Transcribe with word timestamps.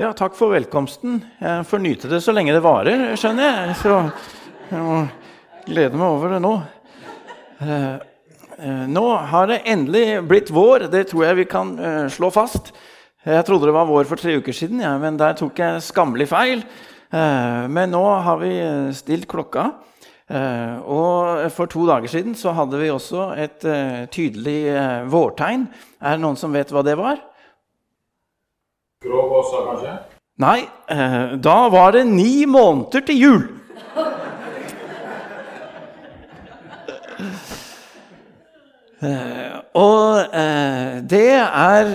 Ja, 0.00 0.14
takk 0.16 0.32
for 0.32 0.48
velkomsten. 0.54 1.18
Jeg 1.44 1.64
får 1.68 1.80
nyte 1.84 2.08
det 2.08 2.22
så 2.24 2.32
lenge 2.32 2.54
det 2.56 2.62
varer, 2.64 3.02
skjønner 3.20 3.44
jeg. 3.44 3.74
Så 3.82 3.90
jeg 4.70 4.80
må 4.80 4.94
glede 5.66 6.00
meg 6.00 6.06
over 6.06 6.32
det 6.32 6.38
nå. 6.40 6.52
Eh, 7.60 7.98
eh, 8.64 8.86
nå 8.88 9.02
har 9.28 9.50
det 9.50 9.58
endelig 9.68 10.22
blitt 10.24 10.48
vår. 10.56 10.86
Det 10.88 11.04
tror 11.10 11.26
jeg 11.26 11.38
vi 11.42 11.46
kan 11.52 11.74
eh, 11.76 12.06
slå 12.16 12.32
fast. 12.32 12.72
Jeg 13.28 13.44
trodde 13.44 13.68
det 13.68 13.76
var 13.76 13.90
vår 13.92 14.08
for 14.08 14.16
tre 14.16 14.38
uker 14.40 14.56
siden, 14.56 14.80
ja, 14.80 14.94
men 14.96 15.20
der 15.20 15.36
tok 15.36 15.60
jeg 15.60 15.84
skammelig 15.84 16.30
feil. 16.32 16.64
Men 17.12 17.92
nå 17.92 18.04
har 18.24 18.40
vi 18.40 18.54
stilt 18.96 19.28
klokka. 19.28 19.66
Og 20.88 21.42
for 21.52 21.68
to 21.68 21.84
dager 21.90 22.08
siden 22.08 22.38
så 22.38 22.54
hadde 22.56 22.80
vi 22.80 22.88
også 22.88 23.34
et 23.36 23.66
tydelig 24.14 24.60
vårtegn. 25.12 25.66
Er 26.00 26.16
det 26.16 26.24
noen 26.24 26.40
som 26.40 26.56
vet 26.56 26.72
hva 26.72 26.86
det 26.86 26.96
var? 26.96 27.20
Grågåsa, 29.00 29.56
kanskje? 29.64 29.92
Nei, 30.36 30.68
eh, 30.92 31.36
da 31.40 31.68
var 31.72 31.94
det 31.94 32.02
ni 32.04 32.44
måneder 32.44 33.00
til 33.08 33.16
jul. 33.16 33.44
Eh, 39.00 39.54
og 39.80 40.34
eh, 40.36 40.98
det 41.08 41.30
er 41.32 41.94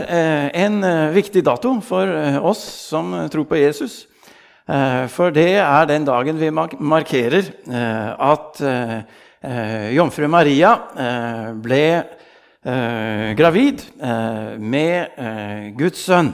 en 0.65 0.79
viktig 1.13 1.43
dato 1.45 1.75
for 1.85 2.09
oss 2.41 2.63
som 2.89 3.13
tror 3.29 3.45
på 3.45 3.59
Jesus. 3.61 4.07
for 5.13 5.29
det 5.29 5.59
er 5.61 5.85
den 5.85 6.05
dagen 6.05 6.39
vi 6.39 6.49
markerer 6.49 7.51
at 8.17 8.61
jomfru 9.93 10.25
Maria 10.27 10.71
ble 11.53 11.85
gravid 13.37 13.85
med 14.57 15.77
Guds 15.77 16.01
sønn. 16.01 16.33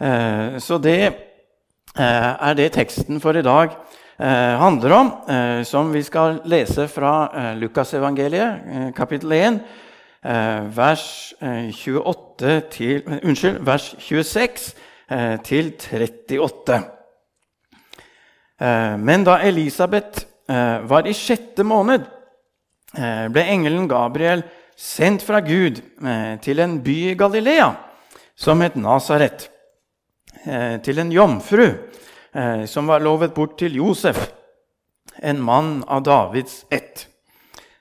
Eh, 0.00 0.58
så 0.58 0.78
det 0.80 1.00
eh, 1.04 2.30
er 2.32 2.54
det 2.56 2.72
teksten 2.72 3.20
for 3.20 3.36
i 3.36 3.44
dag 3.44 3.74
eh, 4.16 4.54
handler 4.60 4.94
om, 4.96 5.10
som 5.64 5.90
vi 5.92 6.02
skal 6.02 6.40
lese 6.48 6.86
fra 6.88 7.54
Lukasevangeliet, 7.58 8.94
kapittel 8.96 9.32
1, 9.32 9.58
vers 10.76 11.04
28 11.40 12.56
til 12.72 13.20
Unnskyld, 13.24 13.60
vers 13.64 13.94
26 13.98 14.72
til 15.44 15.70
38. 15.80 16.80
Men 19.00 19.24
da 19.24 19.38
Elisabeth 19.48 20.26
var 20.90 21.08
i 21.08 21.16
sjette 21.16 21.64
måned, 21.64 22.04
ble 23.32 23.46
engelen 23.48 23.88
Gabriel 23.88 24.44
sendt 24.76 25.24
fra 25.24 25.40
Gud 25.40 25.80
til 26.44 26.60
en 26.60 26.76
by 26.84 26.98
i 27.14 27.16
Galilea 27.16 27.72
som 28.36 28.60
het 28.60 28.76
Nasaret. 28.76 29.49
Eh, 30.40 30.78
til 30.80 30.96
en 31.02 31.10
jomfru 31.12 31.66
eh, 31.66 32.64
som 32.64 32.86
var 32.88 33.02
lovet 33.04 33.34
bort 33.36 33.58
til 33.60 33.74
Josef, 33.76 34.30
en 35.20 35.40
mann 35.44 35.82
av 35.84 36.06
Davids 36.06 36.64
ett. 36.72 37.04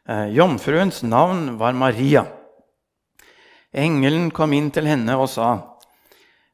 Eh, 0.04 0.28
jomfruens 0.36 1.00
navn 1.08 1.56
var 1.60 1.78
Maria. 1.78 2.26
Engelen 3.72 4.28
kom 4.36 4.52
inn 4.58 4.68
til 4.76 4.90
henne 4.92 5.16
og 5.16 5.30
sa, 5.32 5.78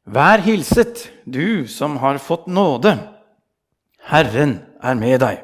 Vær 0.06 0.44
hilset, 0.46 1.08
du 1.26 1.66
som 1.66 1.96
har 1.98 2.22
fått 2.22 2.46
nåde. 2.46 2.92
Herren 4.06 4.60
er 4.78 4.94
med 4.94 5.18
deg. 5.24 5.40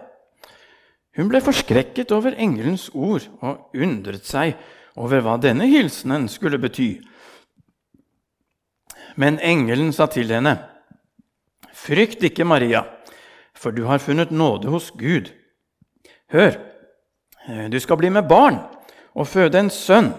Hun 1.18 1.26
ble 1.26 1.42
forskrekket 1.42 2.14
over 2.14 2.38
engelens 2.38 2.86
ord 2.94 3.26
og 3.42 3.74
undret 3.74 4.30
seg 4.30 4.54
over 4.94 5.24
hva 5.24 5.40
denne 5.42 5.66
hilsenen 5.66 6.28
skulle 6.30 6.62
bety. 6.62 7.00
Men 9.16 9.38
engelen 9.40 9.92
sa 9.92 10.06
til 10.06 10.32
henne, 10.32 10.56
Frykt 11.72 12.22
ikke, 12.22 12.44
Maria, 12.44 12.84
for 13.54 13.74
du 13.74 13.86
har 13.88 13.98
funnet 13.98 14.30
nåde 14.30 14.70
hos 14.70 14.90
Gud. 14.94 15.32
Hør, 16.30 16.54
du 17.72 17.78
skal 17.80 17.98
bli 17.98 18.10
med 18.12 18.28
barn 18.28 18.60
og 19.14 19.26
føde 19.26 19.58
en 19.58 19.70
sønn, 19.72 20.12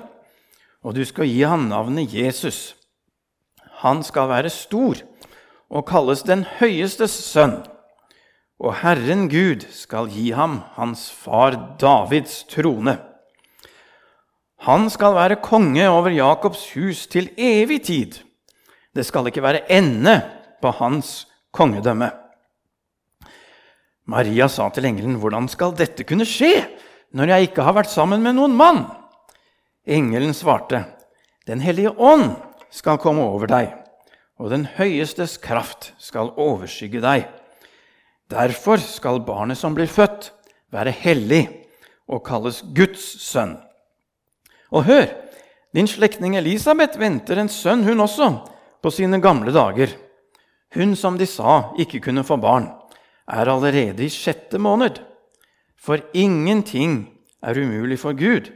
og 0.84 0.98
du 0.98 1.06
skal 1.08 1.30
gi 1.30 1.46
ham 1.48 1.70
navnet 1.70 2.14
Jesus. 2.14 2.76
Han 3.86 4.04
skal 4.04 4.28
være 4.30 4.52
stor 4.52 5.00
og 5.70 5.88
kalles 5.88 6.26
den 6.28 6.44
høyestes 6.60 7.16
sønn. 7.32 7.62
Og 8.60 8.76
Herren 8.84 9.30
Gud 9.32 9.66
skal 9.74 10.12
gi 10.12 10.32
ham 10.36 10.60
hans 10.76 11.10
far 11.12 11.56
Davids 11.82 12.44
trone. 12.52 12.98
Han 14.68 14.90
skal 14.90 15.16
være 15.16 15.42
konge 15.44 15.88
over 15.90 16.14
Jakobs 16.14 16.70
hus 16.76 17.08
til 17.08 17.32
evig 17.38 17.82
tid 17.88 18.22
det 18.94 19.06
skal 19.06 19.28
ikke 19.28 19.44
være 19.44 19.66
ende 19.74 20.20
på 20.62 20.72
hans 20.80 21.26
kongedømme. 21.54 22.12
Maria 24.06 24.48
sa 24.48 24.70
til 24.70 24.86
engelen, 24.86 25.20
'Hvordan 25.20 25.48
skal 25.50 25.72
dette 25.72 26.04
kunne 26.04 26.26
skje 26.26 26.68
når 27.14 27.28
jeg 27.28 27.42
ikke 27.42 27.64
har 27.64 27.74
vært 27.74 27.90
sammen 27.90 28.22
med 28.22 28.36
noen 28.36 28.56
mann?' 28.56 28.92
Engelen 29.88 30.34
svarte, 30.34 30.86
'Den 31.48 31.60
hellige 31.60 32.00
ånd 32.00 32.36
skal 32.70 32.98
komme 32.98 33.22
over 33.22 33.48
deg, 33.48 33.74
og 34.40 34.50
den 34.50 34.66
høyestes 34.66 35.38
kraft 35.38 35.94
skal 35.98 36.34
overskygge 36.38 37.02
deg.' 37.02 37.28
Derfor 38.30 38.78
skal 38.78 39.20
barnet 39.20 39.58
som 39.58 39.76
blir 39.76 39.88
født, 39.88 40.32
være 40.72 40.92
hellig 40.92 41.66
og 42.08 42.24
kalles 42.26 42.64
Guds 42.74 43.22
sønn. 43.22 43.58
Og 44.72 44.84
hør, 44.84 45.06
din 45.76 45.88
slektning 45.88 46.36
Elisabeth 46.38 47.00
venter 47.00 47.38
en 47.38 47.50
sønn, 47.50 47.84
hun 47.84 48.00
også 48.00 48.53
på 48.84 48.92
sine 48.92 49.20
gamle 49.24 49.54
dager. 49.56 49.96
Hun 50.76 50.96
som 51.00 51.18
de 51.18 51.28
sa 51.30 51.74
ikke 51.80 52.02
kunne 52.04 52.26
få 52.28 52.38
barn, 52.42 52.68
er 53.32 53.48
allerede 53.48 54.04
i 54.04 54.12
sjette 54.12 54.60
måned. 54.60 55.00
For 55.80 56.04
ingenting 56.14 57.08
er 57.44 57.60
umulig 57.60 58.00
for 58.00 58.14
Gud. 58.18 58.52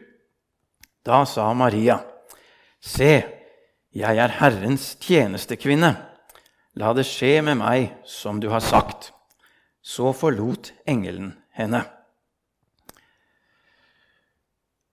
Da 1.05 1.23
sa 1.25 1.53
Maria, 1.53 2.01
Se, 2.79 3.23
jeg 3.95 4.17
er 4.21 4.35
Herrens 4.38 4.95
tjenestekvinne. 5.01 5.95
La 6.77 6.94
det 6.94 7.07
skje 7.09 7.41
med 7.41 7.57
meg 7.57 7.88
som 8.05 8.39
du 8.39 8.51
har 8.51 8.61
sagt. 8.61 9.11
Så 9.81 10.13
forlot 10.13 10.73
engelen 10.85 11.33
henne. 11.57 11.81
Eh, 11.81 11.94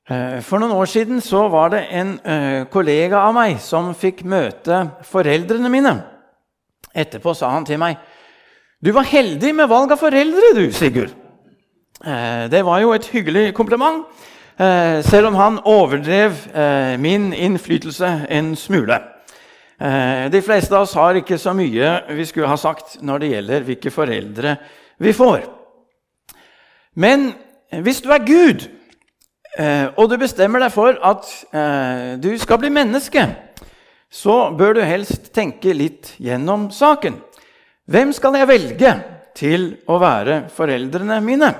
for 0.05 0.61
noen 0.61 0.75
år 0.77 0.89
siden 0.91 1.21
så 1.25 1.47
var 1.49 1.71
det 1.73 1.87
en 1.97 2.11
uh, 2.21 2.67
kollega 2.69 3.23
av 3.25 3.33
meg 3.33 3.57
som 3.65 3.95
fikk 3.97 4.21
møte 4.29 4.83
foreldrene 5.09 5.71
mine. 5.73 5.95
Etterpå 6.93 7.33
sa 7.35 7.55
han 7.55 7.65
til 7.65 7.81
meg, 7.81 7.97
'Du 8.85 8.93
var 8.93 9.09
heldig 9.09 9.55
med 9.55 9.69
valg 9.69 9.93
av 9.93 9.99
foreldre, 9.99 10.53
du, 10.55 10.73
Sigurd.' 10.73 11.15
Uh, 12.05 12.51
det 12.53 12.65
var 12.65 12.81
jo 12.81 12.93
et 12.93 13.07
hyggelig 13.07 13.55
kompliment, 13.55 14.05
selv 15.03 15.27
om 15.27 15.35
han 15.35 15.59
overdrev 15.65 16.33
min 17.01 17.33
innflytelse 17.33 18.27
en 18.31 18.53
smule. 18.57 19.01
De 20.31 20.43
fleste 20.47 20.77
av 20.77 20.83
oss 20.83 20.95
har 20.95 21.19
ikke 21.19 21.39
så 21.39 21.51
mye 21.53 22.05
vi 22.15 22.25
skulle 22.25 22.47
ha 22.47 22.57
sagt 22.57 23.03
når 23.03 23.19
det 23.19 23.31
gjelder 23.33 23.67
hvilke 23.67 23.91
foreldre 23.91 24.57
vi 25.03 25.13
får. 25.13 25.41
Men 26.95 27.33
hvis 27.83 28.01
du 28.01 28.13
er 28.15 28.23
Gud 28.23 28.63
Eh, 28.63 28.74
og 29.95 30.09
du 30.11 30.17
bestemmer 30.19 30.63
deg 30.65 30.73
for 30.75 30.97
at 30.99 31.29
eh, 31.55 32.15
du 32.19 32.33
skal 32.43 32.59
bli 32.59 32.73
menneske, 32.75 33.23
så 34.11 34.51
bør 34.55 34.79
du 34.79 34.83
helst 34.87 35.31
tenke 35.35 35.75
litt 35.75 36.15
gjennom 36.23 36.69
saken. 36.75 37.21
Hvem 37.91 38.15
skal 38.17 38.39
jeg 38.39 38.51
velge 38.51 38.93
til 39.37 39.69
å 39.91 39.99
være 40.03 40.45
foreldrene 40.55 41.21
mine? 41.23 41.51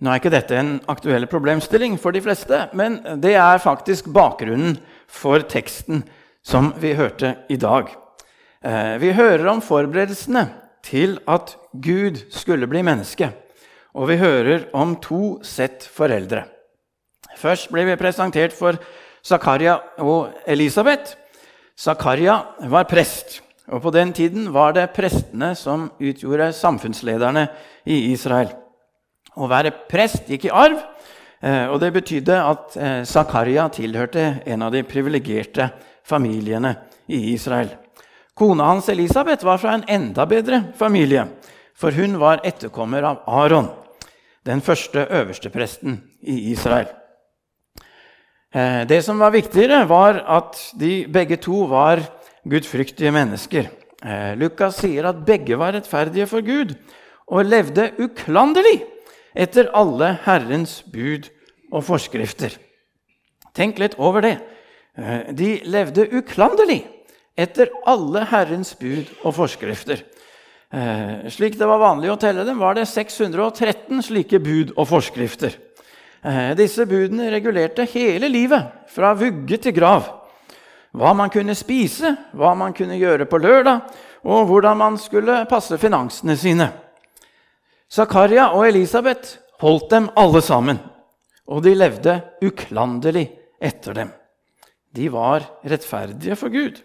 Nå 0.00 0.08
er 0.08 0.20
ikke 0.20 0.32
dette 0.32 0.56
en 0.56 0.72
aktuell 0.88 1.26
problemstilling 1.28 1.98
for 2.00 2.16
de 2.16 2.22
fleste, 2.24 2.62
men 2.72 3.00
det 3.20 3.34
er 3.36 3.60
faktisk 3.60 4.08
bakgrunnen 4.14 4.78
for 5.04 5.44
teksten 5.44 6.06
som 6.40 6.70
vi 6.80 6.94
hørte 6.96 7.34
i 7.52 7.58
dag. 7.60 7.92
Eh, 8.64 8.96
vi 9.00 9.12
hører 9.16 9.44
om 9.52 9.60
forberedelsene 9.64 10.46
til 10.84 11.18
at 11.28 11.52
Gud 11.84 12.22
skulle 12.32 12.68
bli 12.68 12.80
menneske 12.84 13.28
og 13.94 14.10
vi 14.10 14.18
hører 14.20 14.68
om 14.76 14.94
to 15.02 15.40
sett 15.46 15.86
foreldre. 15.90 16.44
Først 17.40 17.70
ble 17.72 17.86
vi 17.88 17.98
presentert 17.98 18.54
for 18.54 18.78
Zakaria 19.24 19.78
og 20.02 20.34
Elisabeth. 20.48 21.16
Zakaria 21.78 22.36
var 22.68 22.88
prest, 22.90 23.40
og 23.70 23.82
på 23.84 23.92
den 23.94 24.12
tiden 24.12 24.50
var 24.52 24.74
det 24.76 24.90
prestene 24.96 25.54
som 25.56 25.88
utgjorde 26.00 26.50
samfunnslederne 26.56 27.46
i 27.88 28.10
Israel. 28.12 28.52
Å 29.36 29.48
være 29.48 29.72
prest 29.88 30.28
gikk 30.28 30.48
i 30.48 30.54
arv, 30.54 30.78
eh, 31.40 31.66
og 31.70 31.78
det 31.80 31.92
betydde 31.94 32.36
at 32.36 32.76
eh, 32.76 33.02
Zakaria 33.08 33.68
tilhørte 33.72 34.42
en 34.44 34.66
av 34.66 34.74
de 34.74 34.82
privilegerte 34.84 35.70
familiene 36.04 36.74
i 37.08 37.30
Israel. 37.32 37.72
Kona 38.34 38.70
hans 38.72 38.88
Elisabeth 38.88 39.44
var 39.46 39.60
fra 39.62 39.76
en 39.76 39.86
enda 39.88 40.26
bedre 40.26 40.64
familie, 40.76 41.26
for 41.76 41.94
hun 41.96 42.18
var 42.20 42.42
etterkommer 42.44 43.06
av 43.06 43.22
Aron 43.28 43.70
den 44.50 44.62
første 44.64 45.06
øverstepresten 45.10 46.00
i 46.22 46.50
Israel. 46.50 46.90
Eh, 48.54 48.82
det 48.88 49.04
som 49.06 49.20
var 49.22 49.30
viktigere, 49.30 49.88
var 49.88 50.24
at 50.26 50.58
de 50.80 51.06
begge 51.12 51.36
to 51.36 51.66
var 51.70 52.02
gudfryktige 52.48 53.12
mennesker. 53.14 53.70
Eh, 54.02 54.32
Lukas 54.38 54.80
sier 54.82 55.06
at 55.06 55.24
begge 55.26 55.58
var 55.58 55.76
rettferdige 55.76 56.26
for 56.26 56.42
Gud 56.42 56.74
og 57.30 57.46
levde 57.46 57.92
uklanderlig 58.00 58.80
etter 59.36 59.70
alle 59.76 60.16
Herrens 60.24 60.80
bud 60.82 61.28
og 61.70 61.84
forskrifter. 61.86 62.56
Tenk 63.54 63.78
litt 63.78 63.94
over 63.98 64.24
det. 64.24 64.38
Eh, 64.98 65.30
de 65.30 65.60
levde 65.70 66.08
uklanderlig 66.10 66.82
etter 67.38 67.70
alle 67.86 68.24
Herrens 68.32 68.74
bud 68.74 69.06
og 69.22 69.36
forskrifter. 69.38 70.02
Eh, 70.70 71.26
slik 71.28 71.56
det 71.58 71.66
var 71.66 71.80
vanlig 71.82 72.12
å 72.12 72.18
telle 72.20 72.44
dem, 72.46 72.60
var 72.62 72.76
det 72.78 72.86
613 72.86 74.04
slike 74.06 74.38
bud 74.38 74.70
og 74.76 74.86
forskrifter. 74.86 75.56
Eh, 76.22 76.52
disse 76.54 76.86
budene 76.86 77.30
regulerte 77.32 77.88
hele 77.90 78.28
livet, 78.30 78.86
fra 78.92 79.10
vugge 79.18 79.58
til 79.58 79.74
grav. 79.74 80.06
Hva 80.94 81.10
man 81.14 81.30
kunne 81.30 81.56
spise, 81.58 82.12
hva 82.34 82.52
man 82.58 82.74
kunne 82.76 82.98
gjøre 82.98 83.26
på 83.30 83.40
lørdag, 83.42 83.82
og 84.22 84.46
hvordan 84.46 84.78
man 84.78 84.98
skulle 85.00 85.42
passe 85.50 85.78
finansene 85.80 86.36
sine. 86.38 86.68
Zakaria 87.90 88.52
og 88.54 88.68
Elisabeth 88.68 89.40
holdt 89.62 89.90
dem 89.90 90.06
alle 90.18 90.42
sammen, 90.44 90.78
og 91.50 91.64
de 91.64 91.74
levde 91.74 92.14
uklanderlig 92.46 93.26
etter 93.58 93.96
dem. 93.96 94.14
De 94.94 95.08
var 95.10 95.48
rettferdige 95.66 96.38
for 96.38 96.52
Gud. 96.54 96.78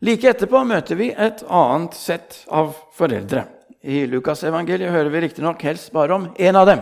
Like 0.00 0.30
etterpå 0.30 0.62
møter 0.64 0.96
vi 0.96 1.10
et 1.12 1.42
annet 1.44 1.96
sett 1.98 2.44
av 2.48 2.72
foreldre. 2.96 3.44
I 3.84 4.06
Lukasevangeliet 4.08 4.92
hører 4.92 5.12
vi 5.12 5.20
riktignok 5.26 5.60
helst 5.64 5.92
bare 5.92 6.16
om 6.16 6.28
én 6.40 6.56
av 6.56 6.68
dem 6.68 6.80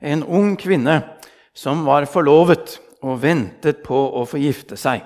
en 0.00 0.22
ung 0.24 0.56
kvinne 0.60 1.00
som 1.56 1.84
var 1.86 2.08
forlovet 2.08 2.78
og 3.04 3.20
ventet 3.22 3.82
på 3.84 3.96
å 3.96 4.24
få 4.28 4.40
gifte 4.40 4.76
seg. 4.80 5.04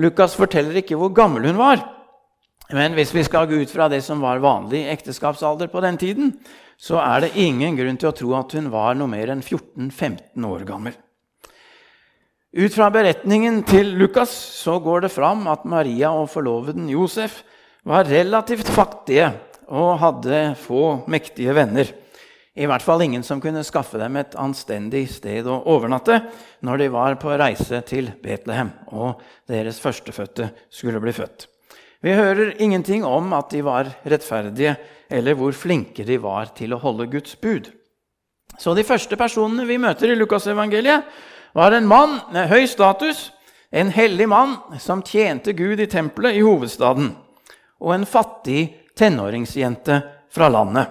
Lukas 0.00 0.36
forteller 0.36 0.82
ikke 0.82 0.98
hvor 1.00 1.14
gammel 1.16 1.48
hun 1.48 1.60
var. 1.60 1.80
Men 2.74 2.96
hvis 2.96 3.14
vi 3.14 3.24
skal 3.24 3.46
gå 3.48 3.60
ut 3.62 3.70
fra 3.70 3.86
det 3.88 4.02
som 4.04 4.20
var 4.24 4.42
vanlig 4.42 4.84
ekteskapsalder 4.90 5.70
på 5.72 5.80
den 5.84 6.00
tiden, 6.00 6.32
så 6.76 6.98
er 7.00 7.24
det 7.24 7.36
ingen 7.40 7.76
grunn 7.78 8.00
til 8.00 8.10
å 8.10 8.16
tro 8.16 8.32
at 8.36 8.52
hun 8.56 8.68
var 8.72 8.96
noe 8.98 9.08
mer 9.08 9.32
enn 9.32 9.44
14-15 9.44 10.48
år 10.48 10.66
gammel. 10.68 10.96
Ut 12.54 12.74
fra 12.76 12.86
beretningen 12.94 13.58
til 13.66 13.96
Lukas 13.98 14.30
så 14.30 14.76
går 14.78 15.06
det 15.06 15.10
fram 15.10 15.48
at 15.50 15.64
Maria 15.66 16.12
og 16.14 16.28
forloveden 16.30 16.86
Josef 16.92 17.40
var 17.86 18.06
relativt 18.06 18.70
fattige 18.70 19.32
og 19.66 19.98
hadde 19.98 20.54
få 20.60 21.08
mektige 21.10 21.56
venner. 21.56 21.90
I 22.56 22.68
hvert 22.70 22.86
fall 22.86 23.02
ingen 23.04 23.26
som 23.26 23.42
kunne 23.42 23.66
skaffe 23.66 23.98
dem 24.00 24.16
et 24.16 24.38
anstendig 24.38 25.04
sted 25.12 25.50
å 25.50 25.58
overnatte 25.74 26.22
når 26.64 26.84
de 26.84 26.88
var 26.94 27.18
på 27.20 27.34
reise 27.34 27.82
til 27.84 28.12
Betlehem 28.22 28.70
og 28.94 29.20
deres 29.50 29.82
førstefødte 29.82 30.48
skulle 30.70 31.02
bli 31.02 31.12
født. 31.18 31.50
Vi 32.00 32.14
hører 32.14 32.56
ingenting 32.62 33.04
om 33.04 33.32
at 33.34 33.50
de 33.50 33.64
var 33.66 33.90
rettferdige, 34.06 34.76
eller 35.10 35.34
hvor 35.34 35.52
flinke 35.56 36.04
de 36.06 36.20
var 36.22 36.54
til 36.54 36.76
å 36.76 36.80
holde 36.80 37.08
Guds 37.10 37.34
bud. 37.40 37.72
Så 38.56 38.72
de 38.76 38.86
første 38.86 39.16
personene 39.18 39.66
vi 39.66 39.80
møter 39.82 40.12
i 40.12 40.16
Lukasevangeliet, 40.16 41.02
var 41.56 41.72
en 41.72 41.86
mann 41.88 42.18
med 42.32 42.50
høy 42.50 42.66
status, 42.68 43.30
en 43.72 43.88
hellig 43.88 44.26
mann 44.28 44.58
som 44.80 45.00
tjente 45.00 45.54
Gud 45.56 45.80
i 45.80 45.88
tempelet 45.88 46.36
i 46.36 46.42
hovedstaden, 46.44 47.14
og 47.80 47.94
en 47.94 48.04
fattig 48.04 48.74
tenåringsjente 48.96 49.96
fra 50.32 50.50
landet. 50.52 50.90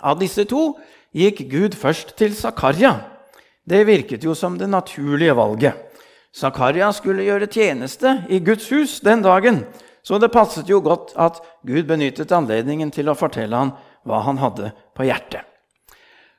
Av 0.00 0.16
disse 0.16 0.46
to 0.48 0.70
gikk 1.12 1.42
Gud 1.52 1.76
først 1.76 2.14
til 2.16 2.32
Zakaria. 2.32 2.94
Det 3.68 3.82
virket 3.84 4.24
jo 4.24 4.32
som 4.32 4.56
det 4.56 4.70
naturlige 4.72 5.36
valget. 5.36 5.76
Zakaria 6.32 6.88
skulle 6.96 7.28
gjøre 7.28 7.50
tjeneste 7.52 8.22
i 8.32 8.40
Guds 8.40 8.70
hus 8.72 8.96
den 9.04 9.20
dagen, 9.26 9.66
så 10.00 10.16
det 10.16 10.32
passet 10.32 10.70
jo 10.72 10.80
godt 10.80 11.12
at 11.20 11.42
Gud 11.68 11.84
benyttet 11.90 12.32
anledningen 12.32 12.88
til 12.94 13.12
å 13.12 13.18
fortelle 13.18 13.60
ham 13.60 13.76
hva 14.08 14.24
han 14.24 14.40
hadde 14.40 14.72
på 14.96 15.04
hjertet. 15.04 15.44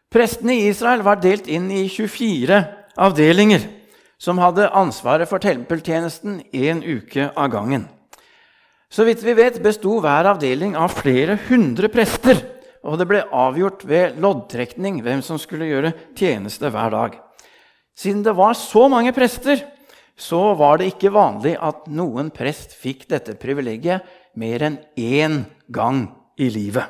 Prestene 0.09 0.57
i 0.57 0.69
Israel 0.71 1.05
var 1.05 1.21
delt 1.21 1.45
inn 1.45 1.69
i 1.69 1.85
24 1.85 2.63
avdelinger 2.99 3.63
som 4.19 4.41
hadde 4.43 4.67
ansvaret 4.75 5.29
for 5.29 5.39
tempeltjenesten 5.39 6.41
en 6.51 6.83
uke 6.83 7.31
av 7.31 7.49
gangen. 7.53 7.87
Så 8.91 9.05
vidt 9.07 9.23
vi 9.23 9.37
vet, 9.37 9.61
besto 9.63 9.99
hver 10.03 10.27
avdeling 10.33 10.75
av 10.75 10.91
flere 10.97 11.37
hundre 11.47 11.87
prester 11.93 12.41
og 12.85 12.99
det 12.99 13.07
ble 13.09 13.23
avgjort 13.35 13.83
ved 13.87 14.19
loddtrekning 14.23 15.01
hvem 15.03 15.23
som 15.25 15.39
skulle 15.41 15.67
gjøre 15.67 15.91
tjeneste 16.17 16.71
hver 16.71 16.93
dag. 16.93 17.17
Siden 17.97 18.23
det 18.23 18.35
var 18.37 18.55
så 18.55 18.87
mange 18.91 19.11
prester, 19.15 19.59
så 20.19 20.53
var 20.59 20.79
det 20.79 20.93
ikke 20.93 21.11
vanlig 21.15 21.55
at 21.63 21.87
noen 21.91 22.31
prest 22.35 22.75
fikk 22.79 23.05
dette 23.11 23.35
privilegiet 23.39 24.05
mer 24.39 24.63
enn 24.67 24.77
én 24.95 25.41
gang 25.71 26.05
i 26.39 26.49
livet. 26.51 26.87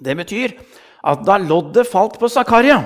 Det 0.00 0.16
betyr 0.16 0.56
at 1.04 1.24
da 1.28 1.36
loddet 1.40 1.88
falt 1.88 2.16
på 2.20 2.28
Zakaria, 2.28 2.80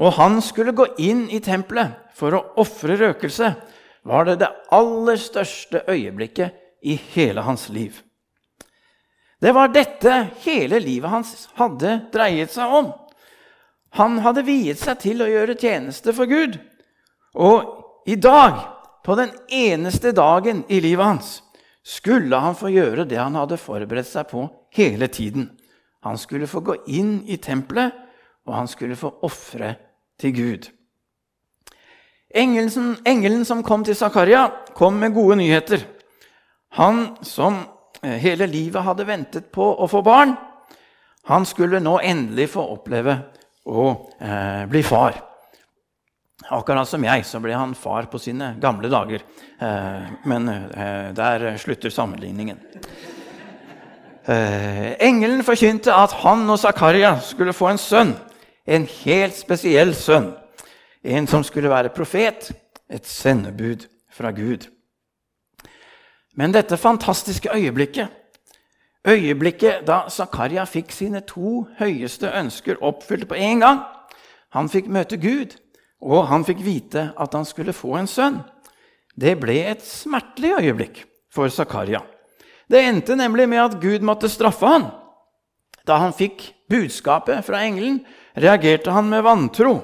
og 0.00 0.16
han 0.16 0.40
skulle 0.44 0.74
gå 0.76 0.86
inn 1.02 1.26
i 1.30 1.40
tempelet 1.44 1.98
for 2.16 2.34
å 2.36 2.44
ofre 2.62 2.96
røkelse, 3.00 3.52
var 4.02 4.26
det 4.26 4.40
det 4.42 4.50
aller 4.74 5.20
største 5.20 5.84
øyeblikket 5.88 6.56
i 6.82 6.96
hele 7.14 7.44
hans 7.46 7.68
liv. 7.68 8.00
Det 9.42 9.52
var 9.54 9.72
dette 9.74 10.16
hele 10.44 10.78
livet 10.82 11.10
hans 11.10 11.48
hadde 11.58 11.96
dreiet 12.14 12.52
seg 12.54 12.74
om. 12.78 12.92
Han 13.98 14.20
hadde 14.24 14.44
viet 14.46 14.80
seg 14.80 15.00
til 15.02 15.22
å 15.22 15.30
gjøre 15.30 15.58
tjeneste 15.58 16.14
for 16.16 16.30
Gud. 16.30 16.56
Og 17.34 18.08
i 18.08 18.16
dag, 18.16 18.60
på 19.04 19.16
den 19.18 19.32
eneste 19.50 20.12
dagen 20.14 20.62
i 20.70 20.78
livet 20.80 21.04
hans, 21.04 21.32
skulle 21.82 22.38
han 22.38 22.54
få 22.54 22.70
gjøre 22.70 23.04
det 23.10 23.18
han 23.18 23.36
hadde 23.36 23.58
forberedt 23.58 24.08
seg 24.08 24.30
på 24.30 24.46
hele 24.78 25.08
tiden. 25.10 25.50
Han 26.06 26.18
skulle 26.18 26.50
få 26.50 26.62
gå 26.62 26.78
inn 26.86 27.20
i 27.26 27.36
tempelet, 27.42 27.92
og 28.46 28.54
han 28.56 28.70
skulle 28.70 28.96
få 28.96 29.12
ofre 29.22 29.74
til 30.20 30.34
Gud. 30.36 30.70
Engelen, 32.34 32.96
engelen 33.06 33.44
som 33.44 33.62
kom 33.62 33.84
til 33.84 33.96
Zakaria, 33.96 34.48
kom 34.74 34.94
med 35.00 35.14
gode 35.14 35.36
nyheter. 35.36 35.84
Han 36.78 37.16
som 37.22 37.60
Eh, 38.02 38.18
hele 38.18 38.48
livet 38.50 38.82
hadde 38.82 39.06
ventet 39.06 39.52
på 39.54 39.62
å 39.62 39.86
få 39.86 40.00
barn, 40.02 40.34
han 41.30 41.44
skulle 41.46 41.78
nå 41.78 42.00
endelig 42.02 42.48
få 42.56 42.64
oppleve 42.74 43.14
å 43.70 43.84
eh, 44.18 44.64
bli 44.66 44.82
far. 44.82 45.20
Akkurat 46.50 46.88
som 46.90 47.04
jeg 47.06 47.22
så 47.22 47.38
ble 47.38 47.54
han 47.54 47.76
far 47.78 48.08
på 48.10 48.18
sine 48.18 48.56
gamle 48.58 48.90
dager. 48.90 49.22
Eh, 49.62 50.10
men 50.26 50.50
eh, 50.50 51.12
der 51.14 51.52
slutter 51.62 51.94
sammenligningen. 51.94 52.58
Eh, 54.26 54.98
engelen 54.98 55.46
forkynte 55.46 55.94
at 55.94 56.18
han 56.24 56.42
og 56.50 56.58
Zakaria 56.58 57.14
skulle 57.22 57.54
få 57.54 57.70
en 57.70 57.78
sønn. 57.78 58.16
En 58.66 58.86
helt 58.86 59.36
spesiell 59.36 59.94
sønn. 59.94 60.32
En 61.02 61.26
som 61.26 61.44
skulle 61.44 61.70
være 61.70 61.94
profet. 61.94 62.52
Et 62.90 63.06
sendebud 63.06 63.88
fra 64.12 64.30
Gud. 64.30 64.68
Men 66.36 66.52
dette 66.52 66.76
fantastiske 66.76 67.50
øyeblikket, 67.52 68.08
øyeblikket 69.08 69.82
da 69.86 70.06
Zakaria 70.08 70.64
fikk 70.64 70.92
sine 70.92 71.20
to 71.28 71.66
høyeste 71.78 72.30
ønsker 72.32 72.80
oppfylt 72.80 73.28
på 73.28 73.34
en 73.34 73.60
gang 73.60 73.82
Han 74.52 74.68
fikk 74.68 74.88
møte 74.92 75.16
Gud, 75.16 75.54
og 76.00 76.26
han 76.28 76.44
fikk 76.44 76.58
vite 76.60 77.06
at 77.16 77.34
han 77.34 77.46
skulle 77.48 77.72
få 77.72 77.94
en 77.96 78.06
sønn. 78.06 78.42
Det 79.16 79.38
ble 79.40 79.54
et 79.70 79.80
smertelig 79.80 80.50
øyeblikk 80.58 81.04
for 81.32 81.48
Zakaria. 81.48 82.02
Det 82.68 82.82
endte 82.84 83.16
nemlig 83.16 83.48
med 83.48 83.62
at 83.62 83.78
Gud 83.80 84.04
måtte 84.04 84.28
straffe 84.28 84.68
han. 84.68 84.84
Da 85.88 85.96
han 86.02 86.12
fikk 86.12 86.50
budskapet 86.68 87.40
fra 87.46 87.62
engelen, 87.64 88.02
reagerte 88.34 88.92
han 88.92 89.08
med 89.10 89.24
vantro. 89.26 89.80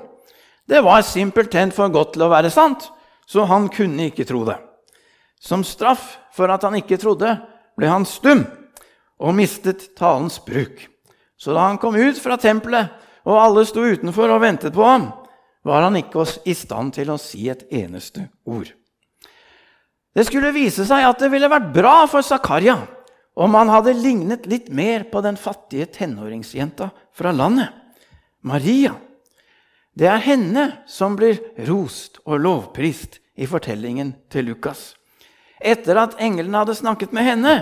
Det 0.68 0.80
var 0.84 1.02
simpelthen 1.02 1.72
for 1.72 1.92
godt 1.92 2.14
til 2.16 2.26
å 2.26 2.32
være 2.32 2.52
sant, 2.52 2.90
så 3.28 3.44
han 3.48 3.68
kunne 3.72 4.08
ikke 4.10 4.26
tro 4.28 4.44
det. 4.48 4.58
Som 5.40 5.64
straff 5.64 6.16
for 6.34 6.50
at 6.52 6.64
han 6.66 6.76
ikke 6.78 6.98
trodde, 7.00 7.36
ble 7.78 7.90
han 7.90 8.06
stum 8.08 8.44
og 9.18 9.36
mistet 9.36 9.90
talens 9.98 10.38
bruk. 10.44 10.84
Så 11.38 11.54
da 11.54 11.68
han 11.68 11.78
kom 11.78 11.96
ut 11.96 12.18
fra 12.18 12.38
tempelet, 12.40 12.90
og 13.28 13.38
alle 13.38 13.64
sto 13.68 13.84
utenfor 13.84 14.30
og 14.32 14.42
ventet 14.42 14.74
på 14.74 14.84
ham, 14.84 15.10
var 15.66 15.84
han 15.84 15.98
ikke 16.00 16.24
i 16.48 16.54
stand 16.56 16.94
til 16.96 17.10
å 17.12 17.20
si 17.20 17.48
et 17.50 17.66
eneste 17.74 18.28
ord. 18.48 18.70
Det 20.16 20.24
skulle 20.26 20.54
vise 20.54 20.86
seg 20.88 21.04
at 21.04 21.20
det 21.20 21.28
ville 21.30 21.50
vært 21.50 21.68
bra 21.74 22.00
for 22.10 22.24
Zakaria 22.26 22.78
om 23.38 23.54
han 23.54 23.70
hadde 23.70 23.94
lignet 23.94 24.48
litt 24.50 24.70
mer 24.74 25.04
på 25.12 25.20
den 25.22 25.36
fattige 25.38 25.86
tenåringsjenta 25.94 26.88
fra 27.14 27.30
landet, 27.30 27.70
Maria. 28.42 28.94
Det 29.98 30.06
er 30.06 30.22
henne 30.22 30.64
som 30.86 31.16
blir 31.18 31.40
rost 31.66 32.20
og 32.24 32.38
lovprist 32.44 33.18
i 33.38 33.46
fortellingen 33.50 34.14
til 34.30 34.46
Lukas. 34.50 34.94
Etter 35.58 35.98
at 35.98 36.18
englene 36.22 36.60
hadde 36.60 36.76
snakket 36.78 37.14
med 37.14 37.26
henne, 37.26 37.54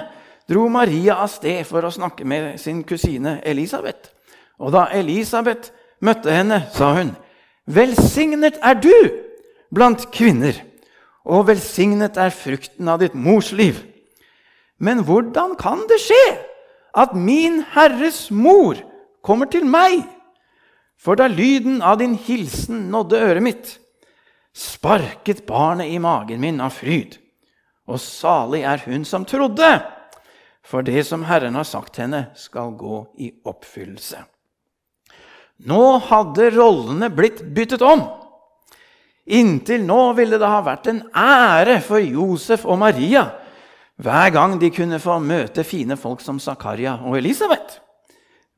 dro 0.49 0.67
Maria 0.69 1.17
av 1.23 1.31
sted 1.33 1.65
for 1.69 1.85
å 1.85 1.93
snakke 1.93 2.27
med 2.29 2.61
sin 2.61 2.83
kusine 2.85 3.39
Elisabeth. 3.45 4.13
Og 4.61 4.73
da 4.77 4.87
Elisabeth 4.93 5.73
møtte 6.05 6.33
henne, 6.33 6.63
sa 6.73 6.93
hun, 6.95 7.17
'Velsignet 7.67 8.59
er 8.63 8.75
du 8.75 8.95
blant 9.75 10.11
kvinner, 10.13 10.55
og 11.25 11.49
velsignet 11.49 12.17
er 12.17 12.31
frukten 12.31 12.89
av 12.89 13.01
ditt 13.01 13.15
mors 13.15 13.53
liv.' 13.53 13.83
Men 14.79 15.03
hvordan 15.05 15.57
kan 15.57 15.87
det 15.89 15.99
skje 16.05 16.39
at 16.95 17.15
min 17.17 17.65
Herres 17.73 18.31
mor 18.31 18.77
kommer 19.25 19.49
til 19.49 19.65
meg? 19.65 20.05
For 20.99 21.19
da 21.19 21.29
lyden 21.29 21.83
av 21.83 21.99
din 22.01 22.17
hilsen 22.19 22.89
nådde 22.91 23.21
øret 23.29 23.45
mitt, 23.45 23.73
sparket 24.57 25.45
barnet 25.47 25.93
i 25.93 25.99
magen 26.01 26.41
min 26.41 26.61
av 26.65 26.73
fryd. 26.75 27.19
Og 27.87 28.01
salig 28.03 28.65
er 28.67 28.83
hun 28.87 29.05
som 29.07 29.27
trodde, 29.29 29.69
for 30.67 30.83
det 30.83 31.05
som 31.07 31.27
Herren 31.29 31.55
har 31.55 31.69
sagt 31.69 32.01
henne, 32.01 32.27
skal 32.35 32.73
gå 32.75 33.05
i 33.23 33.31
oppfyllelse. 33.47 34.25
Nå 35.69 35.83
hadde 36.09 36.51
rollene 36.57 37.09
blitt 37.15 37.45
byttet 37.55 37.85
om. 37.87 38.03
Inntil 39.27 39.85
nå 39.87 40.01
ville 40.19 40.39
det 40.39 40.51
ha 40.51 40.61
vært 40.65 40.91
en 40.91 41.01
ære 41.17 41.81
for 41.85 42.03
Josef 42.03 42.67
og 42.67 42.79
Maria 42.83 43.25
hver 43.97 44.31
gang 44.31 44.59
de 44.61 44.69
kunne 44.71 45.01
få 45.01 45.17
møte 45.25 45.65
fine 45.65 45.97
folk 45.97 46.21
som 46.21 46.39
Zakaria 46.43 46.99
og 47.01 47.17
Elisabeth. 47.17 47.81